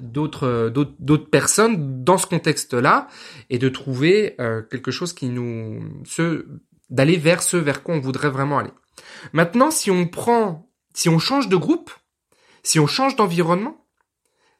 d'autres 0.00 0.70
d'autres 0.70 1.28
personnes 1.28 2.02
dans 2.02 2.16
ce 2.16 2.26
contexte-là 2.26 3.08
et 3.50 3.58
de 3.58 3.68
trouver 3.68 4.34
euh, 4.40 4.62
quelque 4.62 4.90
chose 4.90 5.12
qui 5.12 5.28
nous 5.28 5.82
ce 6.04 6.46
d'aller 6.88 7.18
vers 7.18 7.42
ce 7.42 7.58
vers 7.58 7.82
quoi 7.82 7.94
on 7.94 8.00
voudrait 8.00 8.30
vraiment 8.30 8.58
aller. 8.58 8.72
Maintenant, 9.32 9.70
si 9.70 9.90
on 9.90 10.06
prend 10.06 10.70
si 10.94 11.08
on 11.08 11.18
change 11.18 11.48
de 11.48 11.56
groupe, 11.56 11.90
si 12.62 12.80
on 12.80 12.86
change 12.86 13.14
d'environnement, 13.14 13.84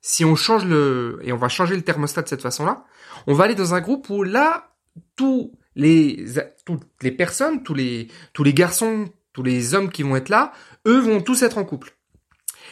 si 0.03 0.27
on 0.27 0.37
change 0.37 0.67
le 0.67 1.21
et 1.23 1.33
on 1.33 1.39
va 1.39 1.49
changer 1.49 1.75
le 1.75 1.83
thermostat 1.83 2.21
de 2.21 2.29
cette 2.29 2.43
façon-là, 2.43 2.85
on 3.27 3.33
va 3.33 3.45
aller 3.45 3.55
dans 3.55 3.73
un 3.73 3.81
groupe 3.81 4.11
où 4.11 4.23
là 4.25 4.75
tous 5.17 5.53
les 5.75 6.27
toutes 6.67 6.83
les 7.01 7.13
personnes, 7.13 7.63
tous 7.63 7.73
les 7.73 8.09
tous 8.35 8.45
les 8.45 8.53
garçons 8.53 9.09
tous 9.35 9.43
les 9.43 9.75
hommes 9.75 9.91
qui 9.91 10.03
vont 10.03 10.17
être 10.17 10.31
là, 10.31 10.53
eux 10.87 10.99
vont 10.99 11.21
tous 11.21 11.43
être 11.43 11.59
en 11.59 11.65
couple. 11.65 11.95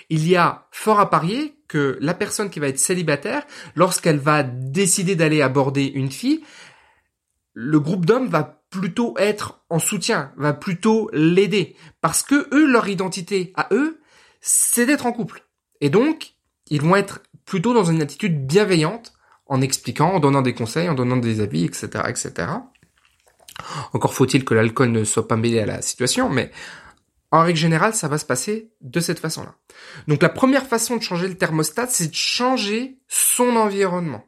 Il 0.08 0.26
y 0.26 0.36
a 0.36 0.68
fort 0.70 1.00
à 1.00 1.10
parier 1.10 1.58
que 1.68 1.98
la 2.00 2.14
personne 2.14 2.48
qui 2.48 2.60
va 2.60 2.68
être 2.68 2.78
célibataire, 2.78 3.44
lorsqu'elle 3.74 4.18
va 4.18 4.42
décider 4.42 5.16
d'aller 5.16 5.42
aborder 5.42 5.84
une 5.84 6.10
fille, 6.10 6.42
le 7.52 7.80
groupe 7.80 8.06
d'hommes 8.06 8.28
va 8.28 8.62
plutôt 8.70 9.14
être 9.18 9.62
en 9.68 9.78
soutien, 9.78 10.32
va 10.36 10.54
plutôt 10.54 11.10
l'aider. 11.12 11.76
Parce 12.00 12.22
que 12.22 12.48
eux, 12.54 12.66
leur 12.66 12.88
identité 12.88 13.52
à 13.54 13.68
eux, 13.72 14.00
c'est 14.40 14.86
d'être 14.86 15.06
en 15.06 15.12
couple. 15.12 15.44
Et 15.80 15.90
donc, 15.90 16.34
ils 16.68 16.80
vont 16.80 16.96
être 16.96 17.20
plutôt 17.44 17.74
dans 17.74 17.84
une 17.84 18.00
attitude 18.00 18.46
bienveillante, 18.46 19.12
en 19.46 19.60
expliquant, 19.60 20.12
en 20.12 20.20
donnant 20.20 20.40
des 20.40 20.54
conseils, 20.54 20.88
en 20.88 20.94
donnant 20.94 21.18
des 21.18 21.40
avis, 21.40 21.64
etc., 21.64 22.04
etc. 22.08 22.48
Encore 23.92 24.14
faut-il 24.14 24.44
que 24.44 24.54
l'alcool 24.54 24.90
ne 24.90 25.04
soit 25.04 25.28
pas 25.28 25.36
mêlé 25.36 25.60
à 25.60 25.66
la 25.66 25.82
situation, 25.82 26.28
mais 26.28 26.50
en 27.30 27.42
règle 27.42 27.58
générale, 27.58 27.94
ça 27.94 28.08
va 28.08 28.18
se 28.18 28.26
passer 28.26 28.72
de 28.82 29.00
cette 29.00 29.18
façon-là. 29.18 29.54
Donc 30.06 30.22
la 30.22 30.28
première 30.28 30.66
façon 30.66 30.96
de 30.96 31.02
changer 31.02 31.28
le 31.28 31.36
thermostat, 31.36 31.86
c'est 31.88 32.08
de 32.08 32.14
changer 32.14 32.98
son 33.08 33.56
environnement. 33.56 34.24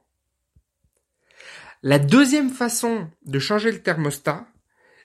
La 1.82 1.98
deuxième 1.98 2.50
façon 2.50 3.10
de 3.26 3.38
changer 3.38 3.70
le 3.70 3.82
thermostat, 3.82 4.46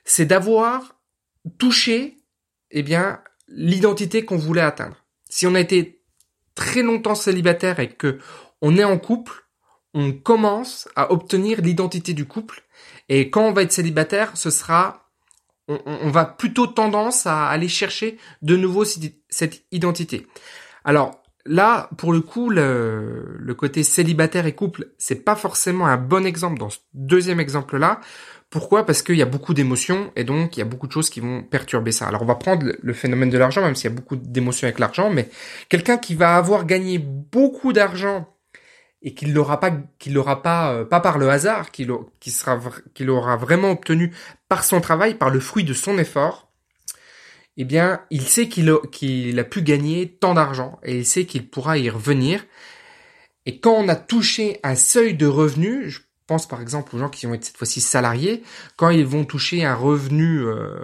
c'est 0.04 0.24
d'avoir 0.24 0.98
touché, 1.58 2.16
eh 2.70 2.82
bien, 2.82 3.20
l'identité 3.48 4.24
qu'on 4.24 4.38
voulait 4.38 4.62
atteindre. 4.62 5.04
Si 5.28 5.46
on 5.46 5.54
a 5.54 5.60
été 5.60 6.02
très 6.54 6.82
longtemps 6.82 7.14
célibataire 7.14 7.80
et 7.80 7.90
que 7.90 8.18
on 8.62 8.78
est 8.78 8.84
en 8.84 8.98
couple, 8.98 9.44
on 9.94 10.12
commence 10.12 10.88
à 10.96 11.12
obtenir 11.12 11.60
l'identité 11.60 12.14
du 12.14 12.26
couple. 12.26 12.62
Et 13.08 13.30
quand 13.30 13.42
on 13.42 13.52
va 13.52 13.62
être 13.62 13.72
célibataire, 13.72 14.36
ce 14.36 14.50
sera, 14.50 15.08
on, 15.68 16.10
va 16.10 16.24
plutôt 16.24 16.66
tendance 16.66 17.26
à 17.26 17.48
aller 17.48 17.68
chercher 17.68 18.18
de 18.42 18.56
nouveau 18.56 18.84
cette 18.84 19.64
identité. 19.72 20.26
Alors, 20.84 21.20
Là, 21.46 21.88
pour 21.96 22.12
le 22.12 22.20
coup, 22.20 22.50
le, 22.50 23.36
le 23.38 23.54
côté 23.54 23.82
célibataire 23.82 24.44
et 24.44 24.54
couple, 24.54 24.88
c'est 24.98 25.24
pas 25.24 25.34
forcément 25.34 25.86
un 25.86 25.96
bon 25.96 26.26
exemple 26.26 26.58
dans 26.58 26.68
ce 26.68 26.78
deuxième 26.92 27.40
exemple-là. 27.40 28.00
Pourquoi? 28.50 28.84
Parce 28.84 29.02
qu'il 29.02 29.16
y 29.16 29.22
a 29.22 29.26
beaucoup 29.26 29.54
d'émotions 29.54 30.12
et 30.16 30.24
donc 30.24 30.56
il 30.56 30.60
y 30.60 30.62
a 30.62 30.66
beaucoup 30.66 30.86
de 30.86 30.92
choses 30.92 31.08
qui 31.08 31.20
vont 31.20 31.42
perturber 31.42 31.92
ça. 31.92 32.06
Alors 32.06 32.22
on 32.22 32.26
va 32.26 32.34
prendre 32.34 32.72
le 32.80 32.92
phénomène 32.92 33.30
de 33.30 33.38
l'argent, 33.38 33.62
même 33.62 33.74
s'il 33.74 33.90
y 33.90 33.92
a 33.92 33.96
beaucoup 33.96 34.16
d'émotions 34.16 34.66
avec 34.66 34.80
l'argent, 34.80 35.08
mais 35.08 35.30
quelqu'un 35.68 35.96
qui 35.96 36.14
va 36.14 36.36
avoir 36.36 36.66
gagné 36.66 36.98
beaucoup 36.98 37.72
d'argent 37.72 38.28
et 39.02 39.14
qu'il 39.14 39.32
l'aura 39.32 39.60
pas, 39.60 39.72
qu'il 39.98 40.14
l'aura 40.14 40.42
pas, 40.42 40.72
euh, 40.72 40.84
pas 40.84 41.00
par 41.00 41.18
le 41.18 41.30
hasard, 41.30 41.70
qu'il 41.70 41.88
sera, 42.26 42.60
qu'il 42.94 43.10
aura 43.10 43.36
vraiment 43.36 43.70
obtenu 43.70 44.12
par 44.48 44.64
son 44.64 44.80
travail, 44.80 45.14
par 45.14 45.30
le 45.30 45.40
fruit 45.40 45.64
de 45.64 45.74
son 45.74 45.98
effort, 45.98 46.50
eh 47.56 47.64
bien, 47.64 48.00
il 48.10 48.22
sait 48.22 48.48
qu'il 48.48 48.70
a, 48.70 49.44
pu 49.44 49.62
gagner 49.62 50.16
tant 50.18 50.34
d'argent 50.34 50.78
et 50.82 50.98
il 50.98 51.06
sait 51.06 51.26
qu'il 51.26 51.48
pourra 51.48 51.78
y 51.78 51.90
revenir. 51.90 52.46
Et 53.46 53.60
quand 53.60 53.74
on 53.74 53.88
a 53.88 53.96
touché 53.96 54.60
un 54.62 54.74
seuil 54.74 55.14
de 55.14 55.26
revenu, 55.26 55.94
par 56.38 56.60
exemple 56.60 56.94
aux 56.94 56.98
gens 56.98 57.08
qui 57.08 57.26
vont 57.26 57.34
être 57.34 57.44
cette 57.44 57.56
fois-ci 57.56 57.80
salariés, 57.80 58.42
quand 58.76 58.90
ils 58.90 59.04
vont 59.04 59.24
toucher 59.24 59.64
un 59.64 59.74
revenu 59.74 60.40
euh, 60.40 60.74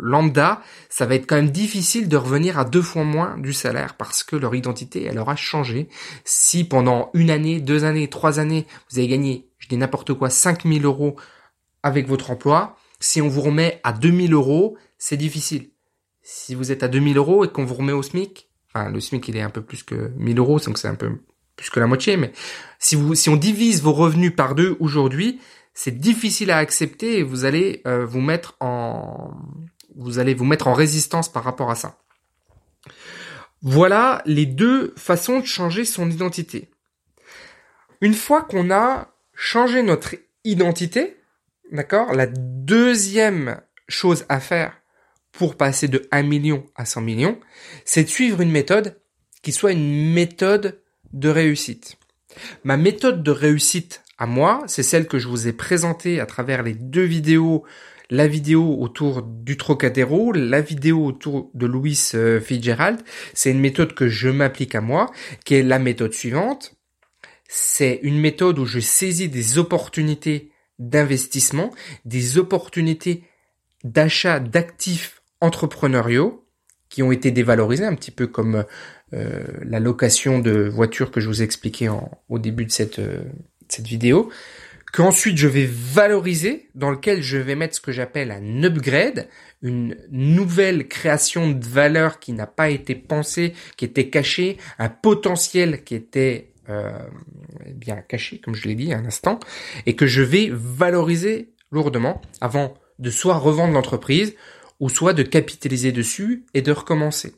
lambda, 0.00 0.62
ça 0.88 1.06
va 1.06 1.14
être 1.14 1.26
quand 1.26 1.36
même 1.36 1.50
difficile 1.50 2.08
de 2.08 2.16
revenir 2.16 2.58
à 2.58 2.64
deux 2.64 2.82
fois 2.82 3.04
moins 3.04 3.36
du 3.38 3.52
salaire 3.52 3.94
parce 3.94 4.22
que 4.22 4.36
leur 4.36 4.54
identité, 4.54 5.04
elle 5.04 5.18
aura 5.18 5.36
changé. 5.36 5.88
Si 6.24 6.64
pendant 6.64 7.10
une 7.14 7.30
année, 7.30 7.60
deux 7.60 7.84
années, 7.84 8.08
trois 8.08 8.38
années, 8.38 8.66
vous 8.90 8.98
avez 8.98 9.08
gagné, 9.08 9.48
je 9.58 9.68
dis 9.68 9.76
n'importe 9.76 10.14
quoi, 10.14 10.30
5000 10.30 10.84
euros 10.84 11.16
avec 11.82 12.08
votre 12.08 12.30
emploi, 12.30 12.76
si 13.00 13.20
on 13.20 13.28
vous 13.28 13.42
remet 13.42 13.80
à 13.84 13.92
2000 13.92 14.32
euros, 14.32 14.76
c'est 14.96 15.16
difficile 15.16 15.68
si 16.24 16.54
vous 16.54 16.72
êtes 16.72 16.82
à 16.82 16.88
2000 16.88 17.18
euros 17.18 17.44
et 17.44 17.48
qu'on 17.48 17.64
vous 17.64 17.74
remet 17.74 17.92
au 17.92 18.02
SMIC, 18.02 18.48
enfin 18.68 18.90
le 18.90 18.98
SMIC 18.98 19.28
il 19.28 19.36
est 19.36 19.42
un 19.42 19.50
peu 19.50 19.62
plus 19.62 19.82
que 19.82 20.10
1000 20.16 20.38
euros, 20.38 20.58
donc 20.58 20.78
c'est 20.78 20.88
un 20.88 20.94
peu 20.94 21.18
plus 21.56 21.70
que 21.70 21.80
la 21.80 21.86
moitié, 21.86 22.16
mais 22.16 22.32
si 22.78 22.96
vous 22.96 23.14
si 23.14 23.28
on 23.28 23.36
divise 23.36 23.82
vos 23.82 23.92
revenus 23.92 24.34
par 24.34 24.54
deux 24.54 24.76
aujourd'hui, 24.80 25.40
c'est 25.72 25.98
difficile 25.98 26.50
à 26.50 26.58
accepter 26.58 27.18
et 27.18 27.22
vous 27.22 27.44
allez 27.44 27.82
euh, 27.86 28.06
vous 28.06 28.20
mettre 28.20 28.56
en 28.60 29.32
vous 29.96 30.18
allez 30.18 30.34
vous 30.34 30.44
mettre 30.44 30.66
en 30.66 30.74
résistance 30.74 31.30
par 31.30 31.44
rapport 31.44 31.70
à 31.70 31.74
ça. 31.74 31.98
Voilà 33.62 34.22
les 34.26 34.46
deux 34.46 34.92
façons 34.96 35.40
de 35.40 35.46
changer 35.46 35.84
son 35.84 36.10
identité. 36.10 36.70
Une 38.00 38.14
fois 38.14 38.42
qu'on 38.42 38.70
a 38.70 39.08
changé 39.34 39.82
notre 39.82 40.16
identité, 40.44 41.16
d'accord, 41.72 42.12
la 42.12 42.26
deuxième 42.26 43.60
chose 43.88 44.26
à 44.28 44.40
faire 44.40 44.76
pour 45.32 45.56
passer 45.56 45.88
de 45.88 46.06
1 46.10 46.22
million 46.22 46.66
à 46.74 46.84
100 46.84 47.00
millions, 47.00 47.40
c'est 47.84 48.04
de 48.04 48.08
suivre 48.08 48.40
une 48.40 48.50
méthode 48.50 49.00
qui 49.42 49.52
soit 49.52 49.72
une 49.72 50.12
méthode 50.12 50.82
de 51.14 51.28
réussite. 51.28 51.96
Ma 52.64 52.76
méthode 52.76 53.22
de 53.22 53.30
réussite 53.30 54.02
à 54.18 54.26
moi, 54.26 54.62
c'est 54.66 54.82
celle 54.82 55.06
que 55.06 55.18
je 55.18 55.28
vous 55.28 55.48
ai 55.48 55.52
présentée 55.52 56.20
à 56.20 56.26
travers 56.26 56.62
les 56.62 56.74
deux 56.74 57.04
vidéos, 57.04 57.64
la 58.10 58.26
vidéo 58.26 58.76
autour 58.80 59.22
du 59.22 59.56
Trocadéro, 59.56 60.32
la 60.32 60.60
vidéo 60.60 61.04
autour 61.04 61.50
de 61.54 61.66
Louis 61.66 61.98
euh, 62.14 62.40
Fitzgerald. 62.40 63.00
C'est 63.32 63.50
une 63.50 63.60
méthode 63.60 63.94
que 63.94 64.08
je 64.08 64.28
m'applique 64.28 64.74
à 64.74 64.80
moi, 64.80 65.10
qui 65.44 65.54
est 65.54 65.62
la 65.62 65.78
méthode 65.78 66.12
suivante. 66.12 66.74
C'est 67.48 68.00
une 68.02 68.20
méthode 68.20 68.58
où 68.58 68.66
je 68.66 68.80
saisis 68.80 69.28
des 69.28 69.58
opportunités 69.58 70.50
d'investissement, 70.78 71.72
des 72.04 72.36
opportunités 72.38 73.24
d'achat 73.84 74.40
d'actifs 74.40 75.22
entrepreneuriaux 75.40 76.44
qui 76.88 77.02
ont 77.02 77.12
été 77.12 77.30
dévalorisés, 77.30 77.84
un 77.84 77.94
petit 77.94 78.10
peu 78.10 78.26
comme 78.26 78.64
euh, 79.14 79.44
la 79.64 79.80
location 79.80 80.38
de 80.38 80.68
voitures 80.68 81.10
que 81.10 81.20
je 81.20 81.28
vous 81.28 81.40
ai 81.40 81.44
expliqué 81.44 81.88
au 82.28 82.38
début 82.38 82.64
de 82.64 82.70
cette, 82.70 82.98
euh, 82.98 83.22
cette 83.68 83.86
vidéo, 83.86 84.30
qu'ensuite 84.92 85.36
je 85.36 85.48
vais 85.48 85.68
valoriser, 85.68 86.68
dans 86.74 86.90
lequel 86.90 87.22
je 87.22 87.36
vais 87.36 87.54
mettre 87.54 87.76
ce 87.76 87.80
que 87.80 87.92
j'appelle 87.92 88.30
un 88.30 88.62
upgrade, 88.62 89.28
une 89.62 89.96
nouvelle 90.10 90.88
création 90.88 91.50
de 91.50 91.64
valeur 91.64 92.18
qui 92.18 92.32
n'a 92.32 92.46
pas 92.46 92.70
été 92.70 92.94
pensée, 92.94 93.54
qui 93.76 93.84
était 93.84 94.08
cachée, 94.08 94.58
un 94.78 94.88
potentiel 94.88 95.84
qui 95.84 95.94
était 95.94 96.52
euh, 96.68 96.92
bien 97.74 97.96
caché, 97.96 98.38
comme 98.38 98.54
je 98.54 98.66
l'ai 98.66 98.74
dit 98.74 98.92
un 98.92 99.04
instant, 99.04 99.38
et 99.86 99.96
que 99.96 100.06
je 100.06 100.22
vais 100.22 100.50
valoriser 100.52 101.50
lourdement 101.70 102.20
avant 102.40 102.74
de 102.98 103.10
soit 103.10 103.36
revendre 103.36 103.74
l'entreprise, 103.74 104.34
ou 104.80 104.88
soit 104.88 105.12
de 105.12 105.22
capitaliser 105.22 105.92
dessus 105.92 106.46
et 106.52 106.62
de 106.62 106.72
recommencer. 106.72 107.34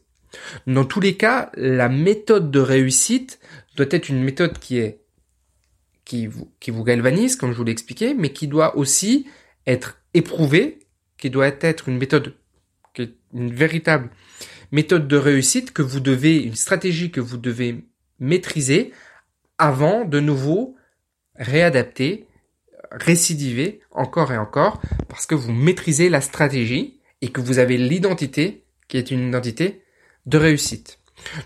Dans 0.66 0.84
tous 0.84 1.00
les 1.00 1.16
cas, 1.16 1.50
la 1.54 1.88
méthode 1.88 2.50
de 2.50 2.60
réussite 2.60 3.38
doit 3.76 3.86
être 3.90 4.08
une 4.08 4.22
méthode 4.22 4.58
qui 4.58 4.78
est 4.78 5.00
qui 6.04 6.28
vous, 6.28 6.50
qui 6.60 6.70
vous 6.70 6.84
galvanise, 6.84 7.36
comme 7.36 7.52
je 7.52 7.56
vous 7.56 7.64
l'ai 7.64 7.72
expliqué, 7.72 8.14
mais 8.14 8.32
qui 8.32 8.46
doit 8.46 8.76
aussi 8.76 9.26
être 9.66 9.98
éprouvée, 10.14 10.78
qui 11.18 11.30
doit 11.30 11.48
être 11.60 11.88
une 11.88 11.98
méthode, 11.98 12.34
une 13.34 13.52
véritable 13.52 14.10
méthode 14.72 15.08
de 15.08 15.16
réussite 15.16 15.72
que 15.72 15.82
vous 15.82 16.00
devez, 16.00 16.42
une 16.42 16.54
stratégie 16.54 17.10
que 17.10 17.20
vous 17.20 17.36
devez 17.36 17.84
maîtriser 18.20 18.92
avant 19.58 20.04
de 20.04 20.20
nouveau 20.20 20.76
réadapter, 21.34 22.26
récidiver 22.90 23.80
encore 23.90 24.32
et 24.32 24.38
encore, 24.38 24.80
parce 25.08 25.26
que 25.26 25.34
vous 25.34 25.52
maîtrisez 25.52 26.08
la 26.08 26.20
stratégie 26.20 27.00
et 27.20 27.30
que 27.30 27.40
vous 27.40 27.58
avez 27.58 27.76
l'identité 27.76 28.64
qui 28.88 28.96
est 28.96 29.10
une 29.10 29.28
identité 29.28 29.82
de 30.26 30.38
réussite. 30.38 30.98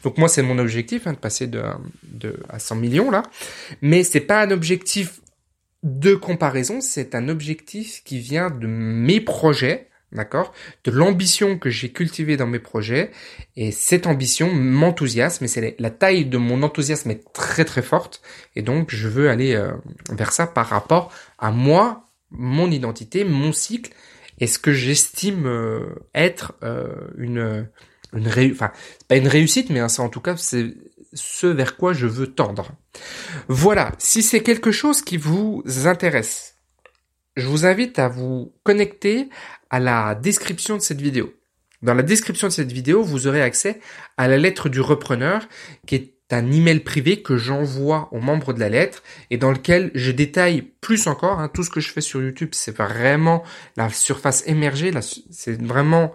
Donc 0.03 0.19
moi 0.19 0.29
c'est 0.29 0.43
mon 0.43 0.59
objectif 0.59 1.07
hein, 1.07 1.13
de 1.13 1.19
passer 1.19 1.47
de, 1.47 1.63
de 2.03 2.41
à 2.49 2.59
100 2.59 2.77
millions 2.77 3.11
là, 3.11 3.23
mais 3.83 4.03
c'est 4.03 4.21
pas 4.21 4.43
un 4.43 4.51
objectif 4.51 5.21
de 5.83 6.15
comparaison, 6.15 6.81
c'est 6.81 7.15
un 7.15 7.29
objectif 7.29 8.03
qui 8.05 8.19
vient 8.19 8.51
de 8.51 8.67
mes 8.67 9.21
projets, 9.21 9.89
d'accord, 10.13 10.53
de 10.85 10.91
l'ambition 10.91 11.59
que 11.59 11.71
j'ai 11.71 11.91
cultivée 11.91 12.37
dans 12.37 12.47
mes 12.47 12.59
projets. 12.59 13.11
Et 13.57 13.71
cette 13.71 14.07
ambition 14.07 14.53
m'enthousiasme 14.53 15.45
et 15.45 15.49
c'est 15.49 15.77
la 15.79 15.91
taille 15.91 16.27
de 16.27 16.37
mon 16.37 16.63
enthousiasme 16.63 17.11
est 17.11 17.33
très 17.33 17.65
très 17.65 17.83
forte. 17.83 18.21
Et 18.57 18.63
donc 18.63 18.95
je 18.95 19.09
veux 19.09 19.31
aller 19.31 19.55
euh, 19.55 19.73
vers 20.11 20.33
ça 20.33 20.47
par 20.47 20.67
rapport 20.67 21.13
à 21.39 21.51
moi, 21.51 22.05
mon 22.31 22.71
identité, 22.71 23.25
mon 23.25 23.53
cycle 23.53 23.93
et 24.39 24.47
ce 24.47 24.59
que 24.59 24.73
j'estime 24.73 25.47
euh, 25.47 25.95
être 26.15 26.55
euh, 26.63 26.89
une 27.17 27.69
une 28.15 28.29
ré... 28.29 28.51
enfin 28.53 28.73
pas 29.09 29.17
une 29.17 29.29
réussite 29.29 29.71
mais 29.71 29.87
c'est 29.89 30.03
en 30.03 30.09
tout 30.09 30.21
cas 30.21 30.37
c'est 30.37 30.75
ce 31.13 31.47
vers 31.47 31.77
quoi 31.77 31.93
je 31.93 32.07
veux 32.07 32.29
tendre. 32.29 32.73
Voilà, 33.49 33.93
si 33.99 34.23
c'est 34.23 34.43
quelque 34.43 34.71
chose 34.71 35.03
qui 35.03 35.17
vous 35.17 35.63
intéresse, 35.85 36.57
je 37.37 37.47
vous 37.47 37.67
invite 37.67 37.99
à 37.99 38.09
vous 38.09 38.53
connecter 38.63 39.29
à 39.71 39.81
la 39.81 40.15
description 40.15 40.77
de 40.77 40.83
cette 40.83 41.01
vidéo. 41.01 41.33
Dans 41.83 41.95
la 41.95 42.03
description 42.03 42.49
de 42.49 42.53
cette 42.53 42.73
vidéo, 42.73 43.03
vous 43.03 43.27
aurez 43.27 43.43
accès 43.43 43.81
à 44.19 44.29
la 44.29 44.37
lettre 44.37 44.69
du 44.69 44.81
repreneur 44.81 45.49
qui 45.87 45.95
est 45.95 46.15
un 46.33 46.53
email 46.53 46.81
privé 46.81 47.23
que 47.23 47.37
j'envoie 47.37 48.09
aux 48.13 48.21
membres 48.21 48.53
de 48.53 48.61
la 48.61 48.69
lettre 48.69 49.03
et 49.31 49.39
dans 49.39 49.51
lequel 49.51 49.91
je 49.95 50.13
détaille 50.13 50.63
plus 50.81 51.07
encore. 51.07 51.41
Hein, 51.41 51.49
tout 51.53 51.65
ce 51.65 51.71
que 51.71 51.81
je 51.81 51.91
fais 51.91 52.01
sur 52.01 52.23
YouTube, 52.23 52.51
c'est 52.53 52.77
vraiment 52.77 53.43
la 53.77 53.89
surface 53.89 54.45
émergée. 54.47 54.93
C'est 55.31 55.61
vraiment 55.61 56.13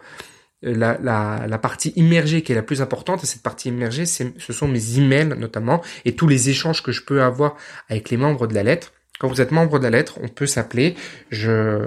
la, 0.65 0.97
la, 1.01 1.45
la, 1.47 1.57
partie 1.57 1.93
immergée 1.95 2.41
qui 2.41 2.51
est 2.51 2.55
la 2.55 2.63
plus 2.63 2.81
importante. 2.81 3.23
Et 3.23 3.27
cette 3.27 3.43
partie 3.43 3.69
immergée, 3.69 4.05
ce 4.05 4.53
sont 4.53 4.67
mes 4.67 4.97
emails 4.97 5.35
notamment 5.37 5.81
et 6.05 6.15
tous 6.15 6.27
les 6.27 6.49
échanges 6.49 6.83
que 6.83 6.91
je 6.91 7.03
peux 7.03 7.21
avoir 7.21 7.55
avec 7.89 8.09
les 8.09 8.17
membres 8.17 8.47
de 8.47 8.53
la 8.53 8.63
lettre. 8.63 8.91
Quand 9.19 9.29
vous 9.29 9.39
êtes 9.39 9.51
membre 9.51 9.79
de 9.79 9.83
la 9.83 9.91
lettre, 9.91 10.19
on 10.21 10.27
peut 10.27 10.45
s'appeler. 10.45 10.95
Je, 11.29 11.79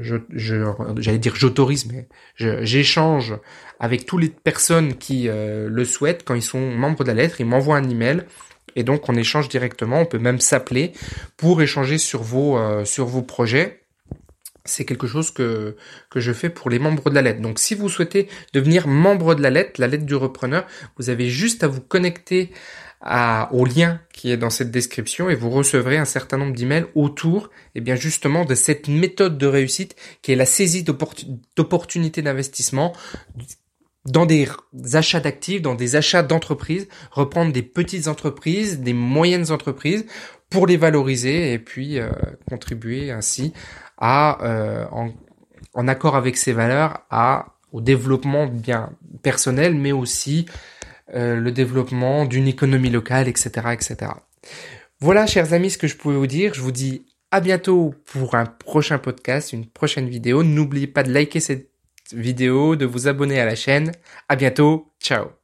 je, 0.00 0.16
j'allais 0.98 1.18
dire 1.18 1.34
j'autorise, 1.34 1.86
mais 1.86 2.06
j'échange 2.36 3.34
avec 3.80 4.06
toutes 4.06 4.22
les 4.22 4.28
personnes 4.28 4.94
qui 4.94 5.28
euh, 5.28 5.68
le 5.68 5.84
souhaitent 5.84 6.24
quand 6.24 6.34
ils 6.34 6.42
sont 6.42 6.70
membres 6.70 7.02
de 7.02 7.08
la 7.08 7.14
lettre. 7.14 7.40
Ils 7.40 7.46
m'envoient 7.46 7.76
un 7.76 7.88
email 7.88 8.22
et 8.76 8.84
donc 8.84 9.08
on 9.08 9.14
échange 9.16 9.48
directement. 9.48 10.00
On 10.00 10.06
peut 10.06 10.20
même 10.20 10.38
s'appeler 10.38 10.92
pour 11.36 11.60
échanger 11.60 11.98
sur 11.98 12.22
vos 12.22 12.56
euh, 12.56 12.84
sur 12.84 13.06
vos 13.06 13.22
projets. 13.22 13.83
C'est 14.64 14.84
quelque 14.84 15.06
chose 15.06 15.30
que 15.30 15.76
que 16.10 16.20
je 16.20 16.32
fais 16.32 16.48
pour 16.50 16.70
les 16.70 16.78
membres 16.78 17.10
de 17.10 17.14
la 17.14 17.22
lettre. 17.22 17.40
Donc 17.40 17.58
si 17.58 17.74
vous 17.74 17.88
souhaitez 17.88 18.28
devenir 18.52 18.86
membre 18.88 19.34
de 19.34 19.42
la 19.42 19.50
lettre, 19.50 19.80
la 19.80 19.88
lettre 19.88 20.06
du 20.06 20.14
repreneur, 20.14 20.66
vous 20.96 21.10
avez 21.10 21.28
juste 21.28 21.62
à 21.64 21.68
vous 21.68 21.80
connecter 21.80 22.50
au 23.50 23.66
lien 23.66 24.00
qui 24.12 24.30
est 24.30 24.36
dans 24.36 24.50
cette 24.50 24.70
description 24.70 25.28
et 25.28 25.34
vous 25.34 25.50
recevrez 25.50 25.98
un 25.98 26.06
certain 26.06 26.38
nombre 26.38 26.54
d'emails 26.54 26.86
autour, 26.94 27.50
eh 27.74 27.80
bien 27.80 27.96
justement, 27.96 28.44
de 28.44 28.54
cette 28.54 28.88
méthode 28.88 29.36
de 29.36 29.46
réussite 29.46 29.94
qui 30.22 30.32
est 30.32 30.36
la 30.36 30.46
saisie 30.46 30.84
d'opportunités 30.84 32.22
d'investissement 32.22 32.94
dans 34.06 34.26
des 34.26 34.48
achats 34.92 35.20
d'actifs, 35.20 35.62
dans 35.62 35.74
des 35.74 35.96
achats 35.96 36.22
d'entreprises, 36.22 36.88
reprendre 37.10 37.52
des 37.52 37.62
petites 37.62 38.08
entreprises, 38.08 38.80
des 38.80 38.92
moyennes 38.92 39.50
entreprises 39.50 40.06
pour 40.50 40.66
les 40.66 40.76
valoriser 40.76 41.52
et 41.52 41.58
puis 41.58 41.98
euh, 41.98 42.10
contribuer 42.48 43.10
ainsi 43.10 43.52
à, 43.98 44.44
euh, 44.44 44.84
en, 45.74 45.88
accord 45.88 46.16
avec 46.16 46.36
ces 46.36 46.52
valeurs, 46.52 47.00
à 47.10 47.46
au 47.72 47.80
développement 47.80 48.46
bien 48.46 48.90
personnel, 49.22 49.74
mais 49.74 49.92
aussi 49.92 50.46
euh, 51.14 51.36
le 51.36 51.50
développement 51.50 52.24
d'une 52.24 52.46
économie 52.46 52.90
locale, 52.90 53.28
etc., 53.28 53.50
etc. 53.72 54.12
Voilà, 55.00 55.26
chers 55.26 55.52
amis, 55.52 55.70
ce 55.70 55.78
que 55.78 55.88
je 55.88 55.96
pouvais 55.96 56.16
vous 56.16 56.28
dire. 56.28 56.54
Je 56.54 56.60
vous 56.60 56.72
dis 56.72 57.04
à 57.30 57.40
bientôt 57.40 57.94
pour 58.06 58.36
un 58.36 58.46
prochain 58.46 58.98
podcast, 58.98 59.52
une 59.52 59.66
prochaine 59.66 60.08
vidéo. 60.08 60.44
N'oubliez 60.44 60.86
pas 60.86 61.02
de 61.02 61.12
liker 61.12 61.40
cette 61.40 61.68
vidéo, 62.12 62.76
de 62.76 62.86
vous 62.86 63.08
abonner 63.08 63.40
à 63.40 63.44
la 63.44 63.56
chaîne. 63.56 63.92
À 64.28 64.36
bientôt. 64.36 64.92
Ciao. 65.00 65.43